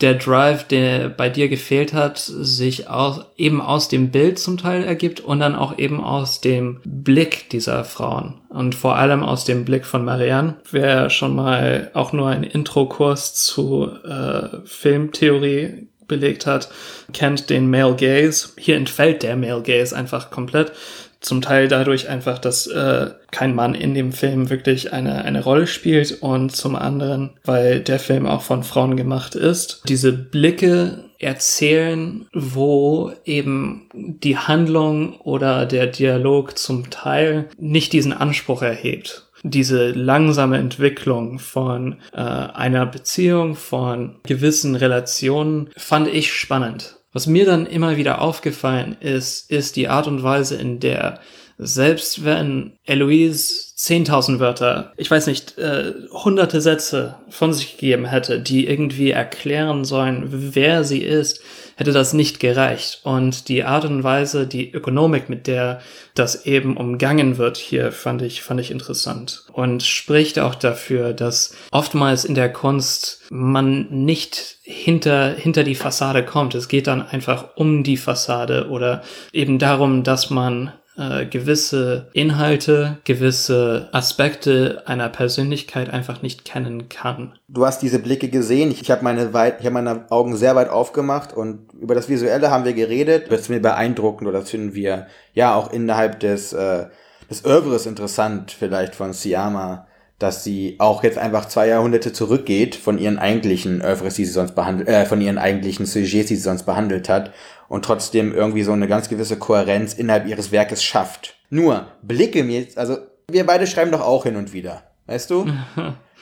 [0.01, 4.83] der Drive, der bei dir gefehlt hat, sich aus, eben aus dem Bild zum Teil
[4.83, 8.41] ergibt und dann auch eben aus dem Blick dieser Frauen.
[8.49, 10.57] Und vor allem aus dem Blick von Marianne.
[10.69, 16.69] Wer schon mal auch nur einen Intro-Kurs zu äh, Filmtheorie belegt hat,
[17.13, 18.49] kennt den Male Gaze.
[18.57, 20.73] Hier entfällt der Male Gaze einfach komplett.
[21.21, 25.67] Zum Teil dadurch einfach, dass äh, kein Mann in dem Film wirklich eine, eine Rolle
[25.67, 29.83] spielt und zum anderen, weil der Film auch von Frauen gemacht ist.
[29.87, 38.63] Diese Blicke erzählen, wo eben die Handlung oder der Dialog zum Teil nicht diesen Anspruch
[38.63, 46.97] erhebt diese langsame Entwicklung von äh, einer Beziehung, von gewissen Relationen, fand ich spannend.
[47.13, 51.19] Was mir dann immer wieder aufgefallen ist, ist die Art und Weise, in der
[51.63, 58.39] selbst wenn Eloise 10.000 Wörter, ich weiß nicht, äh, hunderte Sätze von sich gegeben hätte,
[58.39, 60.23] die irgendwie erklären sollen,
[60.55, 61.41] wer sie ist,
[61.81, 63.01] hätte das nicht gereicht.
[63.03, 65.81] Und die Art und Weise, die Ökonomik, mit der
[66.13, 69.45] das eben umgangen wird hier, fand ich, fand ich interessant.
[69.51, 76.23] Und spricht auch dafür, dass oftmals in der Kunst man nicht hinter, hinter die Fassade
[76.23, 76.53] kommt.
[76.53, 79.01] Es geht dann einfach um die Fassade oder
[79.33, 87.33] eben darum, dass man äh, gewisse Inhalte, gewisse Aspekte einer Persönlichkeit einfach nicht kennen kann.
[87.47, 88.71] Du hast diese Blicke gesehen.
[88.71, 92.65] Ich, ich habe meine, hab meine Augen sehr weit aufgemacht und über das Visuelle haben
[92.65, 93.31] wir geredet.
[93.31, 96.87] Das finden wir beeindruckend oder das finden wir ja auch innerhalb des, äh,
[97.29, 99.87] des Oeuvres interessant vielleicht von Siama
[100.21, 104.55] dass sie auch jetzt einfach zwei Jahrhunderte zurückgeht von ihren eigentlichen Oeuvres, die sie sonst
[104.55, 107.33] behandelt, äh, von ihren eigentlichen Sujets, die sie sonst behandelt hat
[107.67, 111.35] und trotzdem irgendwie so eine ganz gewisse Kohärenz innerhalb ihres Werkes schafft.
[111.49, 112.97] Nur, blicke mir jetzt, also
[113.29, 115.47] wir beide schreiben doch auch hin und wieder, weißt du?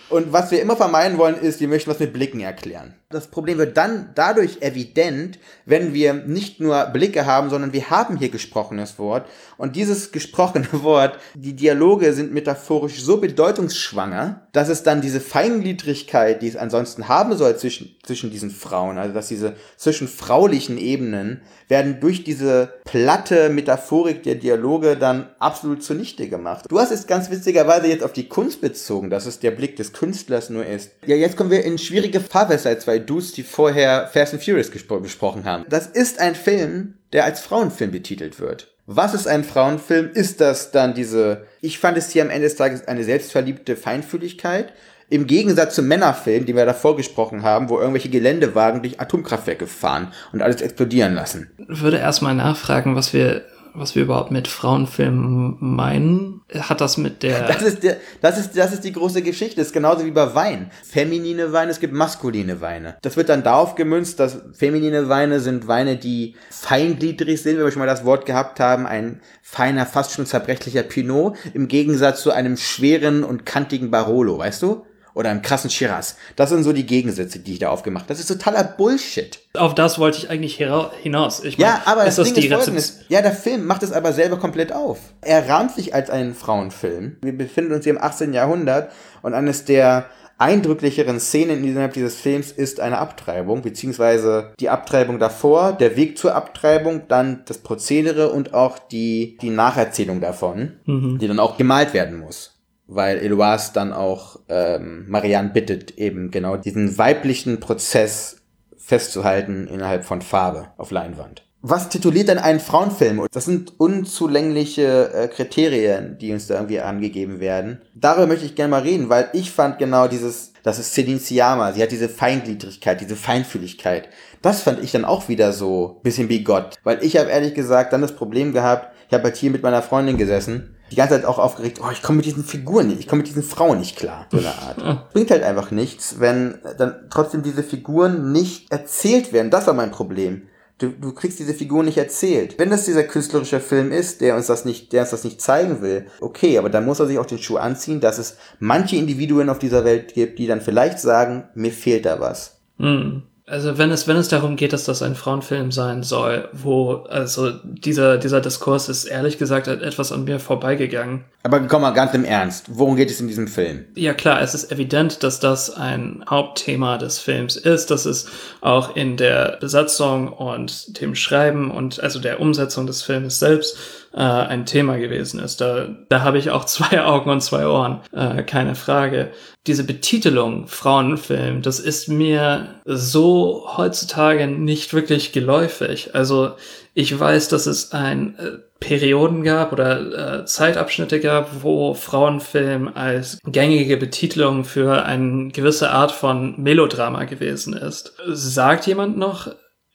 [0.10, 2.96] Und was wir immer vermeiden wollen, ist, wir möchten was mit Blicken erklären.
[3.12, 8.18] Das Problem wird dann dadurch evident, wenn wir nicht nur Blicke haben, sondern wir haben
[8.18, 9.28] hier gesprochenes Wort.
[9.58, 16.44] Und dieses gesprochene Wort, die Dialoge sind metaphorisch so bedeutungsschwanger, dass es dann diese Feingliedrigkeit,
[16.44, 22.00] die es ansonsten haben soll zwischen, zwischen diesen Frauen, also dass diese zwischenfraulichen Ebenen werden
[22.00, 26.66] durch diese platte Metaphorik der Dialoge dann absolut zunichte gemacht.
[26.70, 29.94] Du hast es ganz witzigerweise jetzt auf die Kunst bezogen, dass es der Blick des
[29.94, 30.92] Künstlers nur ist.
[31.08, 35.46] Ja, jetzt kommen wir in schwierige Fahrwässer, zwei Dudes, die vorher Fast and Furious besprochen
[35.46, 35.66] haben.
[35.70, 38.68] Das ist ein Film, der als Frauenfilm betitelt wird.
[38.86, 40.10] Was ist ein Frauenfilm?
[40.14, 44.74] Ist das dann diese, ich fand es hier am Ende des Tages eine selbstverliebte Feinfühligkeit?
[45.12, 50.12] Im Gegensatz zum Männerfilm, den wir davor gesprochen haben, wo irgendwelche Geländewagen durch Atomkraftwerke fahren
[50.34, 51.52] und alles explodieren lassen.
[51.68, 56.42] Würde erstmal nachfragen, was wir was wir überhaupt mit Frauenfilmen meinen.
[56.54, 57.48] Hat das mit der.
[57.48, 59.58] Das ist, der, das ist, das ist die große Geschichte.
[59.58, 60.72] Das ist genauso wie bei Wein.
[60.84, 62.98] Feminine Weine, es gibt maskuline Weine.
[63.02, 67.72] Das wird dann darauf gemünzt, dass feminine Weine sind Weine, die feingliedrig sind, wenn wir
[67.72, 68.86] schon mal das Wort gehabt haben.
[68.86, 74.62] Ein feiner, fast schon zerbrechlicher Pinot im Gegensatz zu einem schweren und kantigen Barolo, weißt
[74.62, 74.86] du?
[75.14, 76.18] Oder einem krassen Shiraz.
[76.36, 78.14] Das sind so die Gegensätze, die ich da aufgemacht habe.
[78.14, 79.40] Das ist totaler Bullshit.
[79.56, 80.58] Auf das wollte ich eigentlich
[81.02, 81.44] hinaus.
[81.44, 83.00] Ich mein, ja, aber das, das Ding ist folgendes.
[83.10, 85.00] Ja, der Film macht es aber selber komplett auf.
[85.22, 87.18] Er rahmt sich als einen Frauenfilm.
[87.22, 88.34] Wir befinden uns hier im 18.
[88.34, 88.92] Jahrhundert
[89.22, 90.06] und eines der
[90.38, 96.34] eindrücklicheren Szenen innerhalb dieses Films ist eine Abtreibung, beziehungsweise die Abtreibung davor, der Weg zur
[96.34, 101.20] Abtreibung, dann das Prozedere und auch die, die Nacherzählung davon, mhm.
[101.20, 102.59] die dann auch gemalt werden muss
[102.90, 108.38] weil Eloise dann auch ähm, Marianne bittet, eben genau diesen weiblichen Prozess
[108.78, 111.44] festzuhalten innerhalb von Farbe auf Leinwand.
[111.62, 113.28] Was tituliert denn einen Frauenfilm?
[113.32, 117.82] Das sind unzulängliche äh, Kriterien, die uns da irgendwie angegeben werden.
[117.94, 121.74] Darüber möchte ich gerne mal reden, weil ich fand genau dieses, das ist Celine Sciamma,
[121.74, 124.08] sie hat diese Feingliedrigkeit, diese Feinfühligkeit.
[124.42, 127.94] Das fand ich dann auch wieder so bisschen wie Gott, weil ich habe ehrlich gesagt
[127.94, 131.26] dann das Problem gehabt, ich habe halt hier mit meiner Freundin gesessen die ganze Zeit
[131.26, 133.98] auch aufgeregt, oh, ich komme mit diesen Figuren nicht, ich komme mit diesen Frauen nicht
[133.98, 135.14] klar, so eine Art.
[135.14, 139.52] Bringt halt einfach nichts, wenn dann trotzdem diese Figuren nicht erzählt werden.
[139.52, 140.44] Das war mein Problem.
[140.80, 142.58] Du, du kriegst diese Figuren nicht erzählt.
[142.58, 145.82] Wenn das dieser künstlerische Film ist, der uns das nicht, der uns das nicht zeigen
[145.82, 149.50] will, okay, aber dann muss er sich auch den Schuh anziehen, dass es manche Individuen
[149.50, 152.62] auf dieser Welt gibt, die dann vielleicht sagen, mir fehlt da was.
[152.78, 153.24] Mhm.
[153.50, 157.52] Also wenn es, wenn es darum geht, dass das ein Frauenfilm sein soll, wo, also
[157.64, 161.26] dieser, dieser Diskurs ist ehrlich gesagt etwas an mir vorbeigegangen.
[161.42, 163.86] Aber komm mal ganz im Ernst, worum geht es in diesem Film?
[163.96, 168.28] Ja klar, es ist evident, dass das ein Hauptthema des Films ist, dass es
[168.62, 173.78] auch in der Besatzung und dem Schreiben und also der Umsetzung des Films selbst
[174.14, 175.62] äh, ein Thema gewesen ist.
[175.62, 179.32] Da, da habe ich auch zwei Augen und zwei Ohren, äh, keine Frage.
[179.68, 186.16] Diese Betitelung Frauenfilm, das ist mir so heutzutage nicht wirklich geläufig.
[186.16, 186.54] Also
[186.94, 193.40] ich weiß, dass es ein äh, Perioden gab oder äh, Zeitabschnitte gab, wo Frauenfilm als
[193.46, 198.14] gängige Betitelung für eine gewisse Art von Melodrama gewesen ist.
[198.28, 199.54] Sagt jemand noch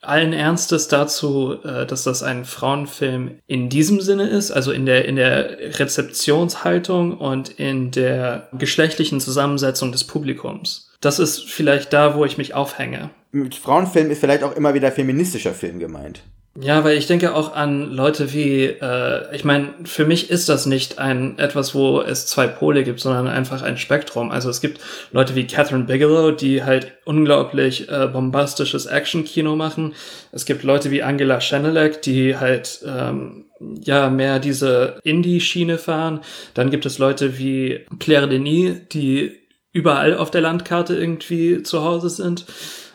[0.08, 5.04] allen Ernstes dazu, äh, dass das ein Frauenfilm in diesem Sinne ist, also in der,
[5.04, 10.90] in der Rezeptionshaltung und in der geschlechtlichen Zusammensetzung des Publikums.
[11.00, 13.10] Das ist vielleicht da, wo ich mich aufhänge.
[13.32, 16.22] Mit Frauenfilm ist vielleicht auch immer wieder feministischer Film gemeint.
[16.56, 20.66] Ja, weil ich denke auch an Leute wie, äh, ich meine, für mich ist das
[20.66, 24.30] nicht ein etwas, wo es zwei Pole gibt, sondern einfach ein Spektrum.
[24.30, 29.94] Also es gibt Leute wie Catherine Bigelow, die halt unglaublich äh, bombastisches Action-Kino machen.
[30.30, 33.46] Es gibt Leute wie Angela Schenelek, die halt ähm,
[33.82, 36.20] ja mehr diese Indie-Schiene fahren.
[36.54, 39.40] Dann gibt es Leute wie Claire Denis, die
[39.72, 42.46] überall auf der Landkarte irgendwie zu Hause sind.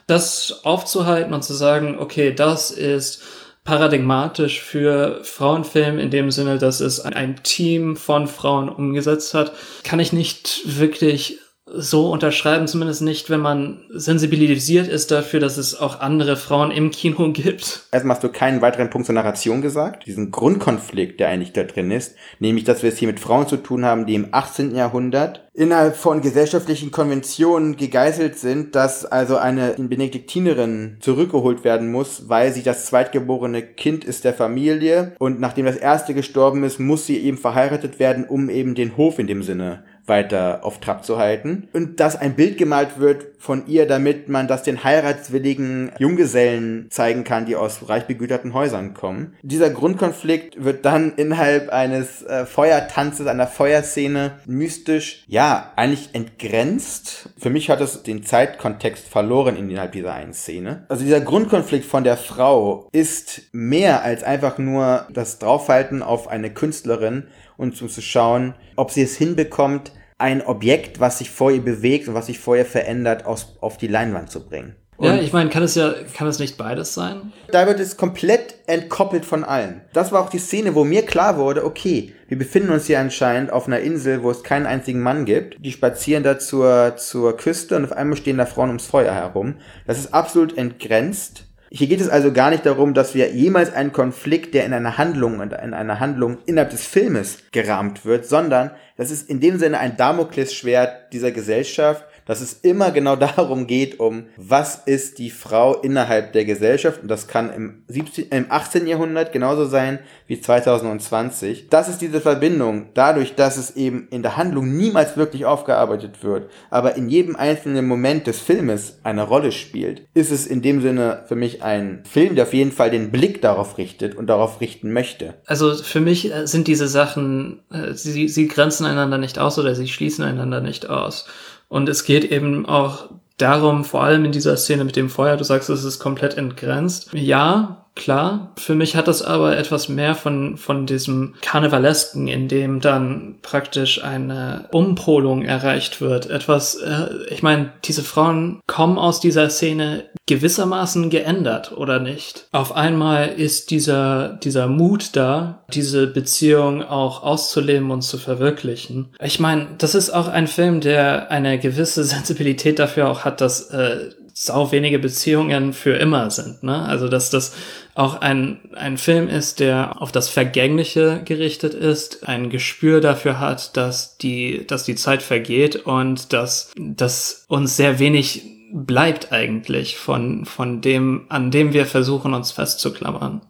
[0.08, 3.22] Das aufzuhalten und zu sagen, okay, das ist
[3.70, 9.52] paradigmatisch für Frauenfilm in dem Sinne, dass es ein Team von Frauen umgesetzt hat,
[9.84, 11.38] kann ich nicht wirklich
[11.74, 16.92] so unterschreiben, zumindest nicht, wenn man sensibilisiert ist dafür, dass es auch andere Frauen im
[16.92, 17.88] Kino gibt.
[17.92, 20.06] Erstmal hast du keinen weiteren Punkt zur Narration gesagt.
[20.06, 23.58] Diesen Grundkonflikt, der eigentlich da drin ist, nämlich, dass wir es hier mit Frauen zu
[23.58, 24.76] tun haben, die im 18.
[24.76, 32.54] Jahrhundert innerhalb von gesellschaftlichen Konventionen gegeißelt sind, dass also eine Benediktinerin zurückgeholt werden muss, weil
[32.54, 37.18] sie das zweitgeborene Kind ist der Familie und nachdem das erste gestorben ist, muss sie
[37.18, 41.70] eben verheiratet werden, um eben den Hof in dem Sinne weiter auf Trab zu halten.
[41.74, 47.24] Und dass ein Bild gemalt wird von ihr, damit man das den heiratswilligen Junggesellen zeigen
[47.24, 49.36] kann, die aus reich begüterten Häusern kommen.
[49.42, 57.30] Dieser Grundkonflikt wird dann innerhalb eines äh, Feuertanzes, einer Feuerszene mystisch, ja, eigentlich entgrenzt.
[57.38, 60.86] Für mich hat es den Zeitkontext verloren innerhalb dieser einen Szene.
[60.90, 66.50] Also dieser Grundkonflikt von der Frau ist mehr als einfach nur das Draufhalten auf eine
[66.54, 72.08] Künstlerin und zu schauen, ob sie es hinbekommt, ein Objekt, was sich vor ihr bewegt
[72.08, 74.76] und was sich vor ihr verändert, aus, auf die Leinwand zu bringen.
[75.00, 77.32] ja, ich meine, kann es ja, kann es nicht beides sein?
[77.52, 79.80] Da wird es komplett entkoppelt von allem.
[79.94, 83.52] Das war auch die Szene, wo mir klar wurde, okay, wir befinden uns hier anscheinend
[83.52, 85.56] auf einer Insel, wo es keinen einzigen Mann gibt.
[85.58, 89.56] Die spazieren da zur, zur Küste und auf einmal stehen da Frauen ums Feuer herum.
[89.88, 91.46] Das ist absolut entgrenzt.
[91.72, 94.98] Hier geht es also gar nicht darum, dass wir jemals einen Konflikt, der in einer
[94.98, 99.60] Handlung und in einer Handlung innerhalb des Filmes gerahmt wird, sondern das ist in dem
[99.60, 105.32] Sinne ein Damoklesschwert dieser Gesellschaft, dass es immer genau darum geht, um was ist die
[105.32, 107.02] Frau innerhalb der Gesellschaft.
[107.02, 108.86] Und das kann im, 17, im 18.
[108.86, 111.70] Jahrhundert genauso sein wie 2020.
[111.70, 116.52] Das ist diese Verbindung, dadurch, dass es eben in der Handlung niemals wirklich aufgearbeitet wird,
[116.70, 121.24] aber in jedem einzelnen Moment des Filmes eine Rolle spielt, ist es in dem Sinne
[121.28, 124.94] für mich ein Film, der auf jeden Fall den Blick darauf richtet und darauf richten
[124.94, 125.34] möchte.
[125.48, 129.74] Also für mich äh, sind diese Sachen, äh, sie, sie grenzen einander nicht aus oder
[129.74, 131.26] sie schließen einander nicht aus.
[131.70, 135.44] Und es geht eben auch darum, vor allem in dieser Szene mit dem Feuer, du
[135.44, 137.10] sagst, es ist komplett entgrenzt.
[137.14, 138.54] Ja, klar.
[138.58, 144.04] Für mich hat das aber etwas mehr von, von diesem Karnevalesken, in dem dann praktisch
[144.04, 146.30] eine Umpolung erreicht wird.
[146.30, 152.48] Etwas, äh, ich meine, diese Frauen kommen aus dieser Szene gewissermaßen geändert, oder nicht?
[152.52, 159.10] Auf einmal ist dieser, dieser Mut da, diese Beziehung auch auszuleben und zu verwirklichen.
[159.22, 163.72] Ich meine, das ist auch ein Film, der eine gewisse Sensibilität dafür auch hat, dass
[163.72, 166.64] äh, sau wenige Beziehungen für immer sind.
[166.64, 166.82] Ne?
[166.82, 167.54] Also dass das
[167.94, 173.76] auch ein, ein Film ist, der auf das Vergängliche gerichtet ist, ein Gespür dafür hat,
[173.76, 180.46] dass die, dass die Zeit vergeht und dass, dass uns sehr wenig bleibt eigentlich von,
[180.46, 183.42] von dem, an dem wir versuchen, uns festzuklammern.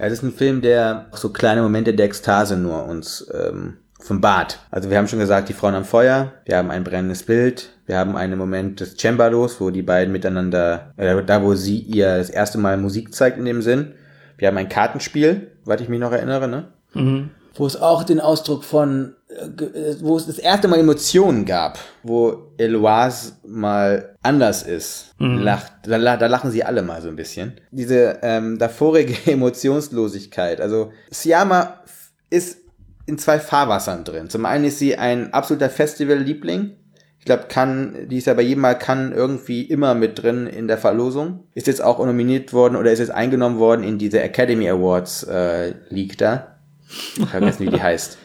[0.00, 4.58] Ja, das ist ein Film, der so kleine Momente der Ekstase nur uns ähm, offenbart.
[4.72, 7.98] Also wir haben schon gesagt, die Frauen am Feuer, wir haben ein brennendes Bild, wir
[7.98, 12.30] haben einen Moment des Cembalos, wo die beiden miteinander, äh, da wo sie ihr das
[12.30, 13.92] erste Mal Musik zeigt in dem Sinn.
[14.38, 16.72] Wir haben ein Kartenspiel, weil ich mich noch erinnere, ne?
[16.94, 17.28] Mhm.
[17.54, 22.54] Wo es auch den Ausdruck von, äh, wo es das erste Mal Emotionen gab, wo
[22.56, 25.14] Eloise mal anders ist.
[25.18, 25.42] Mhm.
[25.42, 27.60] Lacht, da, da lachen sie alle mal so ein bisschen.
[27.72, 30.62] Diese ähm, davorige Emotionslosigkeit.
[30.62, 31.82] Also Siama
[32.30, 32.56] ist
[33.04, 34.30] in zwei Fahrwassern drin.
[34.30, 36.78] Zum einen ist sie ein absoluter Festival-Liebling.
[37.22, 40.66] Ich glaube, kann, die ist ja bei jedem Mal kann irgendwie immer mit drin in
[40.66, 41.44] der Verlosung.
[41.54, 45.74] Ist jetzt auch nominiert worden oder ist jetzt eingenommen worden in diese Academy Awards äh,
[45.88, 46.56] League da.
[47.16, 48.18] Ich vergessen, wie die heißt.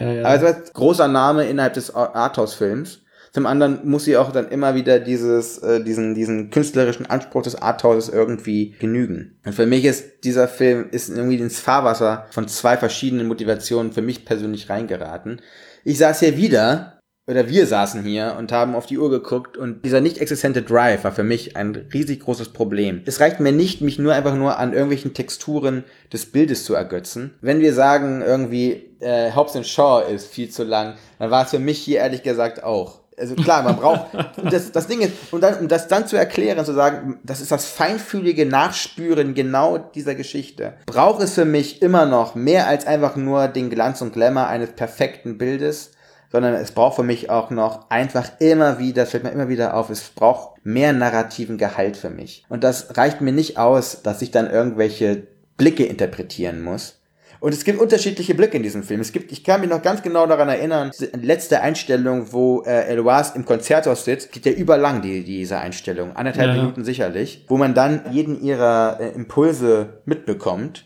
[0.00, 0.22] Ja, ja.
[0.24, 3.02] Also großer Name innerhalb des Arthouse-Films.
[3.30, 7.54] Zum anderen muss sie auch dann immer wieder dieses, äh, diesen, diesen künstlerischen Anspruch des
[7.54, 9.38] Arthauses irgendwie genügen.
[9.46, 14.02] Und für mich ist dieser Film ist irgendwie ins Fahrwasser von zwei verschiedenen Motivationen für
[14.02, 15.40] mich persönlich reingeraten.
[15.84, 16.99] Ich saß hier wieder
[17.30, 21.04] oder wir saßen hier und haben auf die Uhr geguckt und dieser nicht existente Drive
[21.04, 23.02] war für mich ein riesig großes Problem.
[23.06, 27.34] Es reicht mir nicht, mich nur einfach nur an irgendwelchen Texturen des Bildes zu ergötzen.
[27.40, 31.60] Wenn wir sagen, irgendwie äh, Hobbs Shaw ist viel zu lang, dann war es für
[31.60, 32.98] mich hier ehrlich gesagt auch.
[33.16, 34.06] Also klar, man braucht,
[34.50, 37.52] das, das Ding ist, um, dann, um das dann zu erklären, zu sagen, das ist
[37.52, 43.14] das feinfühlige Nachspüren genau dieser Geschichte, braucht es für mich immer noch mehr als einfach
[43.14, 45.92] nur den Glanz und Glamour eines perfekten Bildes,
[46.30, 49.90] sondern es braucht für mich auch noch einfach immer wieder, fällt mir immer wieder auf,
[49.90, 52.44] es braucht mehr narrativen Gehalt für mich.
[52.48, 57.00] Und das reicht mir nicht aus, dass ich dann irgendwelche Blicke interpretieren muss,
[57.40, 59.00] und es gibt unterschiedliche Blicke in diesem Film.
[59.00, 60.90] Es gibt, ich kann mich noch ganz genau daran erinnern,
[61.20, 66.14] letzte Einstellung, wo äh, Eloise im Konzerthaus sitzt, geht ja überlang, die, diese Einstellung.
[66.14, 67.46] Anderthalb ja, Minuten sicherlich.
[67.48, 70.84] Wo man dann jeden ihrer äh, Impulse mitbekommt.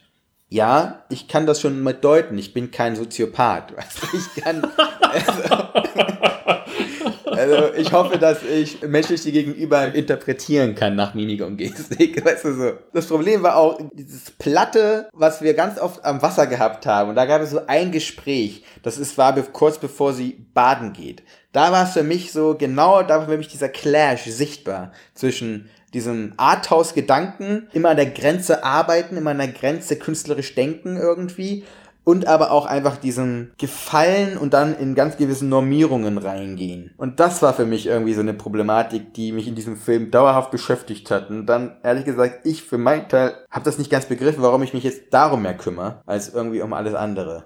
[0.49, 2.39] Ja, ich kann das schon mit deuten.
[2.39, 3.73] Ich bin kein Soziopath.
[4.13, 4.65] Ich kann.
[5.01, 5.43] Also,
[7.31, 12.25] also ich hoffe, dass ich menschlich die Gegenüber interpretieren kann nach Mimik und Gestik.
[12.25, 12.73] Weißt du so.
[12.93, 17.11] Das Problem war auch dieses Platte, was wir ganz oft am Wasser gehabt haben.
[17.11, 18.65] Und da gab es so ein Gespräch.
[18.83, 21.23] Das ist, war kurz bevor sie baden geht.
[21.53, 25.71] Da war es für mich so, genau da war für mich dieser Clash sichtbar zwischen
[25.95, 31.65] diesem Arthouse-Gedanken, immer an der Grenze arbeiten, immer an der Grenze künstlerisch denken irgendwie
[32.05, 36.93] und aber auch einfach diesen Gefallen und dann in ganz gewissen Normierungen reingehen.
[36.99, 40.51] Und das war für mich irgendwie so eine Problematik, die mich in diesem Film dauerhaft
[40.51, 41.31] beschäftigt hat.
[41.31, 44.75] Und dann, ehrlich gesagt, ich für meinen Teil habe das nicht ganz begriffen, warum ich
[44.75, 47.45] mich jetzt darum mehr kümmere, als irgendwie um alles andere.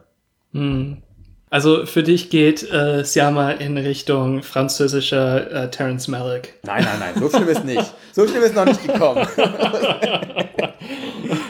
[0.53, 1.03] Hm.
[1.51, 6.55] Also für dich geht äh, Siama in Richtung französischer äh, Terence Malick.
[6.65, 7.95] Nein, nein, nein, so schlimm ist nicht.
[8.13, 9.27] So schlimm ist noch nicht gekommen.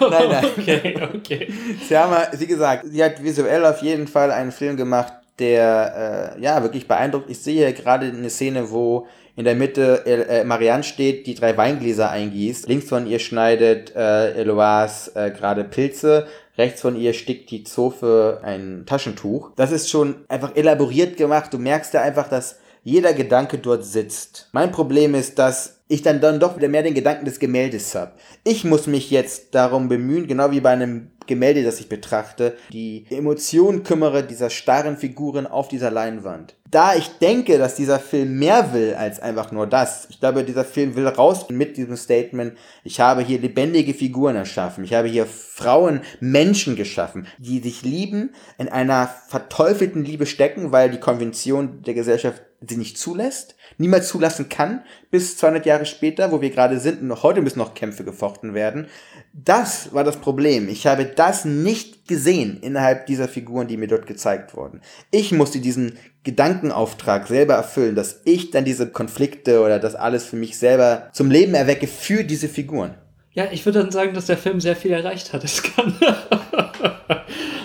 [0.00, 0.46] nein, nein.
[0.56, 1.52] Okay, okay.
[1.88, 6.62] Siama, wie gesagt, sie hat visuell auf jeden Fall einen Film gemacht, der äh, ja
[6.62, 7.28] wirklich beeindruckt.
[7.30, 12.10] Ich sehe gerade eine Szene, wo in der Mitte äh, Marianne steht, die drei Weingläser
[12.10, 12.68] eingießt.
[12.68, 16.26] Links von ihr schneidet äh, Eloise äh, gerade Pilze.
[16.58, 19.52] Rechts von ihr stickt die Zofe ein Taschentuch.
[19.54, 21.52] Das ist schon einfach elaboriert gemacht.
[21.54, 24.48] Du merkst da einfach, dass jeder Gedanke dort sitzt.
[24.52, 28.12] Mein Problem ist, dass ich dann, dann doch wieder mehr den Gedanken des Gemäldes habe.
[28.44, 33.06] Ich muss mich jetzt darum bemühen, genau wie bei einem Gemälde, das ich betrachte, die
[33.10, 36.56] Emotionen kümmere dieser starren Figuren auf dieser Leinwand.
[36.70, 40.06] Da ich denke, dass dieser Film mehr will als einfach nur das.
[40.10, 44.84] Ich glaube, dieser Film will raus mit diesem Statement, ich habe hier lebendige Figuren erschaffen.
[44.84, 50.90] Ich habe hier Frauen, Menschen geschaffen, die sich lieben, in einer verteufelten Liebe stecken, weil
[50.90, 56.40] die Konvention der Gesellschaft sie nicht zulässt, niemals zulassen kann, bis 200 Jahre später, wo
[56.40, 58.88] wir gerade sind und heute müssen noch Kämpfe gefochten werden.
[59.32, 60.68] Das war das Problem.
[60.68, 64.80] Ich habe das nicht gesehen innerhalb dieser Figuren, die mir dort gezeigt wurden.
[65.10, 70.36] Ich musste diesen Gedankenauftrag selber erfüllen, dass ich dann diese Konflikte oder das alles für
[70.36, 72.94] mich selber zum Leben erwecke für diese Figuren.
[73.32, 75.44] Ja, ich würde dann sagen, dass der Film sehr viel erreicht hat.
[75.44, 75.94] Das kann.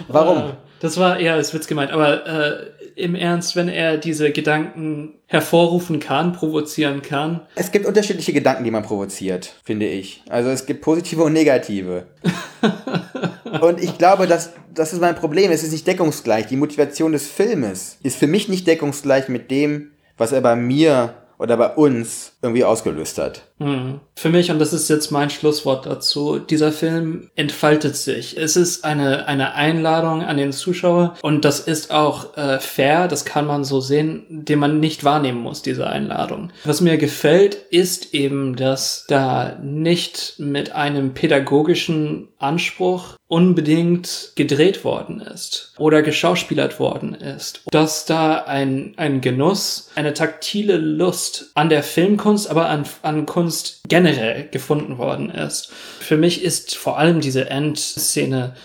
[0.08, 0.38] Warum?
[0.50, 2.66] Äh, das war eher als Witz gemeint, aber äh,
[2.96, 7.42] im Ernst, wenn er diese Gedanken hervorrufen kann, provozieren kann.
[7.56, 10.24] Es gibt unterschiedliche Gedanken, die man provoziert, finde ich.
[10.30, 12.08] Also es gibt positive und negative.
[13.62, 15.52] und ich glaube, dass das ist mein Problem.
[15.52, 16.48] Es ist nicht deckungsgleich.
[16.48, 21.16] Die Motivation des Filmes ist für mich nicht deckungsgleich mit dem, was er bei mir
[21.38, 23.44] oder bei uns irgendwie ausgelöst hat.
[23.64, 24.00] Hm.
[24.16, 28.38] Für mich, und das ist jetzt mein Schlusswort dazu, dieser Film entfaltet sich.
[28.38, 33.26] Es ist eine, eine Einladung an den Zuschauer und das ist auch äh, fair, das
[33.26, 36.52] kann man so sehen, den man nicht wahrnehmen muss, diese Einladung.
[36.64, 45.20] Was mir gefällt, ist eben, dass da nicht mit einem pädagogischen Anspruch unbedingt gedreht worden
[45.20, 47.64] ist oder geschauspielert worden ist.
[47.72, 53.53] Dass da ein, ein Genuss, eine taktile Lust an der Filmkunst, aber an, an Kunst
[53.88, 55.72] generell gefunden worden ist.
[56.00, 58.56] Für mich ist vor allem diese Endszene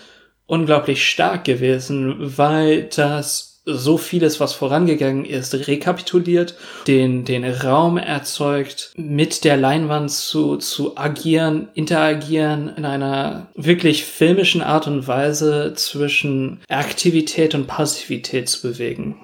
[0.45, 6.55] unglaublich stark gewesen, weil das so vieles, was vorangegangen ist, rekapituliert,
[6.87, 14.61] den, den Raum erzeugt, mit der Leinwand zu, zu agieren, interagieren in einer wirklich filmischen
[14.61, 19.23] Art und Weise zwischen Aktivität und Passivität zu bewegen.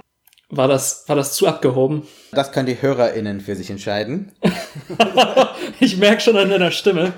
[0.49, 2.03] War das, war das zu abgehoben?
[2.36, 4.31] Das können die HörerInnen für sich entscheiden.
[5.79, 7.13] ich merke schon an deiner Stimme.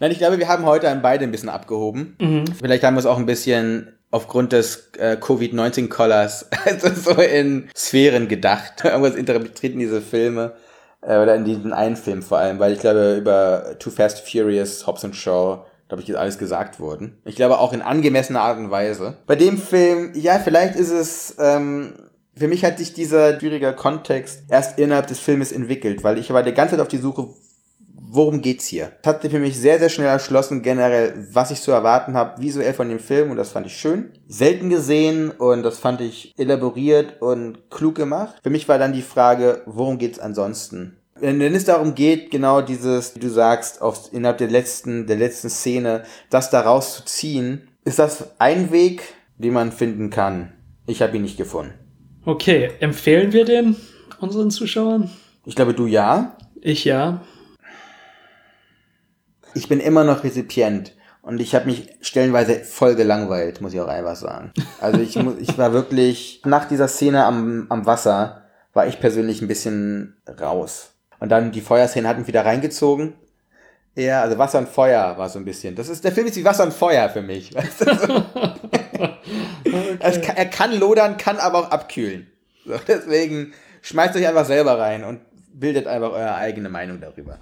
[0.00, 2.16] Nein, ich glaube, wir haben heute an beide ein bisschen abgehoben.
[2.20, 2.44] Mhm.
[2.58, 8.28] Vielleicht haben wir es auch ein bisschen aufgrund des äh, Covid-19-Collars also so in Sphären
[8.28, 8.72] gedacht.
[8.84, 10.54] Irgendwas interpretiert in diese Filme
[11.02, 14.86] äh, oder in diesen einen Film vor allem, weil ich glaube, über Too Fast Furious,
[14.86, 17.18] Hobbs and Shaw, glaube ich, ist alles gesagt worden.
[17.24, 19.16] Ich glaube auch in angemessener Art und Weise.
[19.26, 21.94] Bei dem Film, ja, vielleicht ist es, ähm,
[22.38, 26.42] für mich hat sich dieser schwierige Kontext erst innerhalb des Filmes entwickelt, weil ich war
[26.42, 27.28] die ganze Zeit auf die Suche,
[28.10, 28.92] worum geht's hier?
[29.04, 32.88] Hat für mich sehr, sehr schnell erschlossen, generell, was ich zu erwarten habe, visuell von
[32.88, 34.12] dem Film und das fand ich schön.
[34.26, 38.36] Selten gesehen und das fand ich elaboriert und klug gemacht.
[38.42, 40.96] Für mich war dann die Frage, worum geht's ansonsten?
[41.20, 45.50] Wenn es darum geht, genau dieses, wie du sagst, auf, innerhalb der letzten, der letzten
[45.50, 49.02] Szene, das da rauszuziehen, ist das ein Weg,
[49.36, 50.52] den man finden kann.
[50.86, 51.87] Ich habe ihn nicht gefunden.
[52.28, 53.74] Okay, empfehlen wir den
[54.20, 55.10] unseren Zuschauern?
[55.46, 56.36] Ich glaube, du ja.
[56.60, 57.22] Ich ja
[59.54, 60.94] ich bin immer noch Rezipient.
[61.22, 64.52] Und ich habe mich stellenweise voll gelangweilt, muss ich auch einfach sagen.
[64.78, 69.48] Also ich, ich war wirklich, nach dieser Szene am, am Wasser, war ich persönlich ein
[69.48, 70.90] bisschen raus.
[71.20, 73.14] Und dann die Feuerszene hat mich wieder reingezogen.
[73.94, 75.74] Ja, also Wasser und Feuer war so ein bisschen.
[75.74, 77.54] Das ist, der Film ist wie Wasser und Feuer für mich.
[77.54, 78.24] Weißt du,
[80.12, 82.26] kann, er kann lodern, kann aber auch abkühlen.
[82.64, 83.52] So, deswegen
[83.82, 85.20] schmeißt euch einfach selber rein und
[85.52, 87.38] bildet einfach eure eigene Meinung darüber.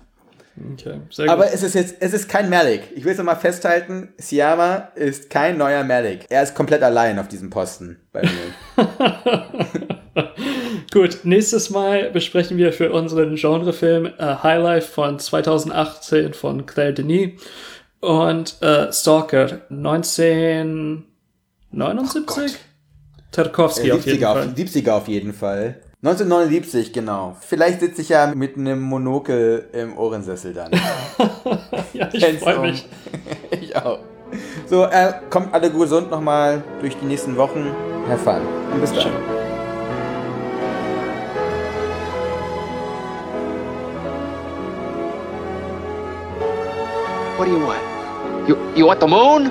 [0.73, 1.33] Okay, sehr gut.
[1.33, 2.83] Aber es ist jetzt, es ist kein Malik.
[2.95, 6.25] Ich will es nochmal festhalten, Siama ist kein neuer Malik.
[6.31, 8.87] Er ist komplett allein auf diesem Posten bei mir.
[10.93, 16.95] gut, nächstes Mal besprechen wir für unseren Genrefilm uh, High Life von 2018 von Claire
[16.95, 17.41] Denis
[18.01, 21.05] und uh, Stalker 19
[21.77, 22.57] 79?
[23.33, 24.49] Tarkovsky Äh, auf jeden 70er, Fall.
[24.49, 25.77] auf, 70er auf jeden Fall.
[26.03, 27.37] 1979, genau.
[27.41, 30.71] Vielleicht sitze ich ja mit einem Monokel im Ohrensessel dann.
[31.93, 32.87] ja, ich freue mich.
[33.61, 33.99] ich auch.
[34.69, 37.71] So, äh, kommt alle gesund nochmal durch die nächsten Wochen.
[38.09, 38.41] Have fun.
[38.73, 39.11] Und bis dann.
[47.37, 47.81] What do you want?
[48.49, 49.51] You you want the moon?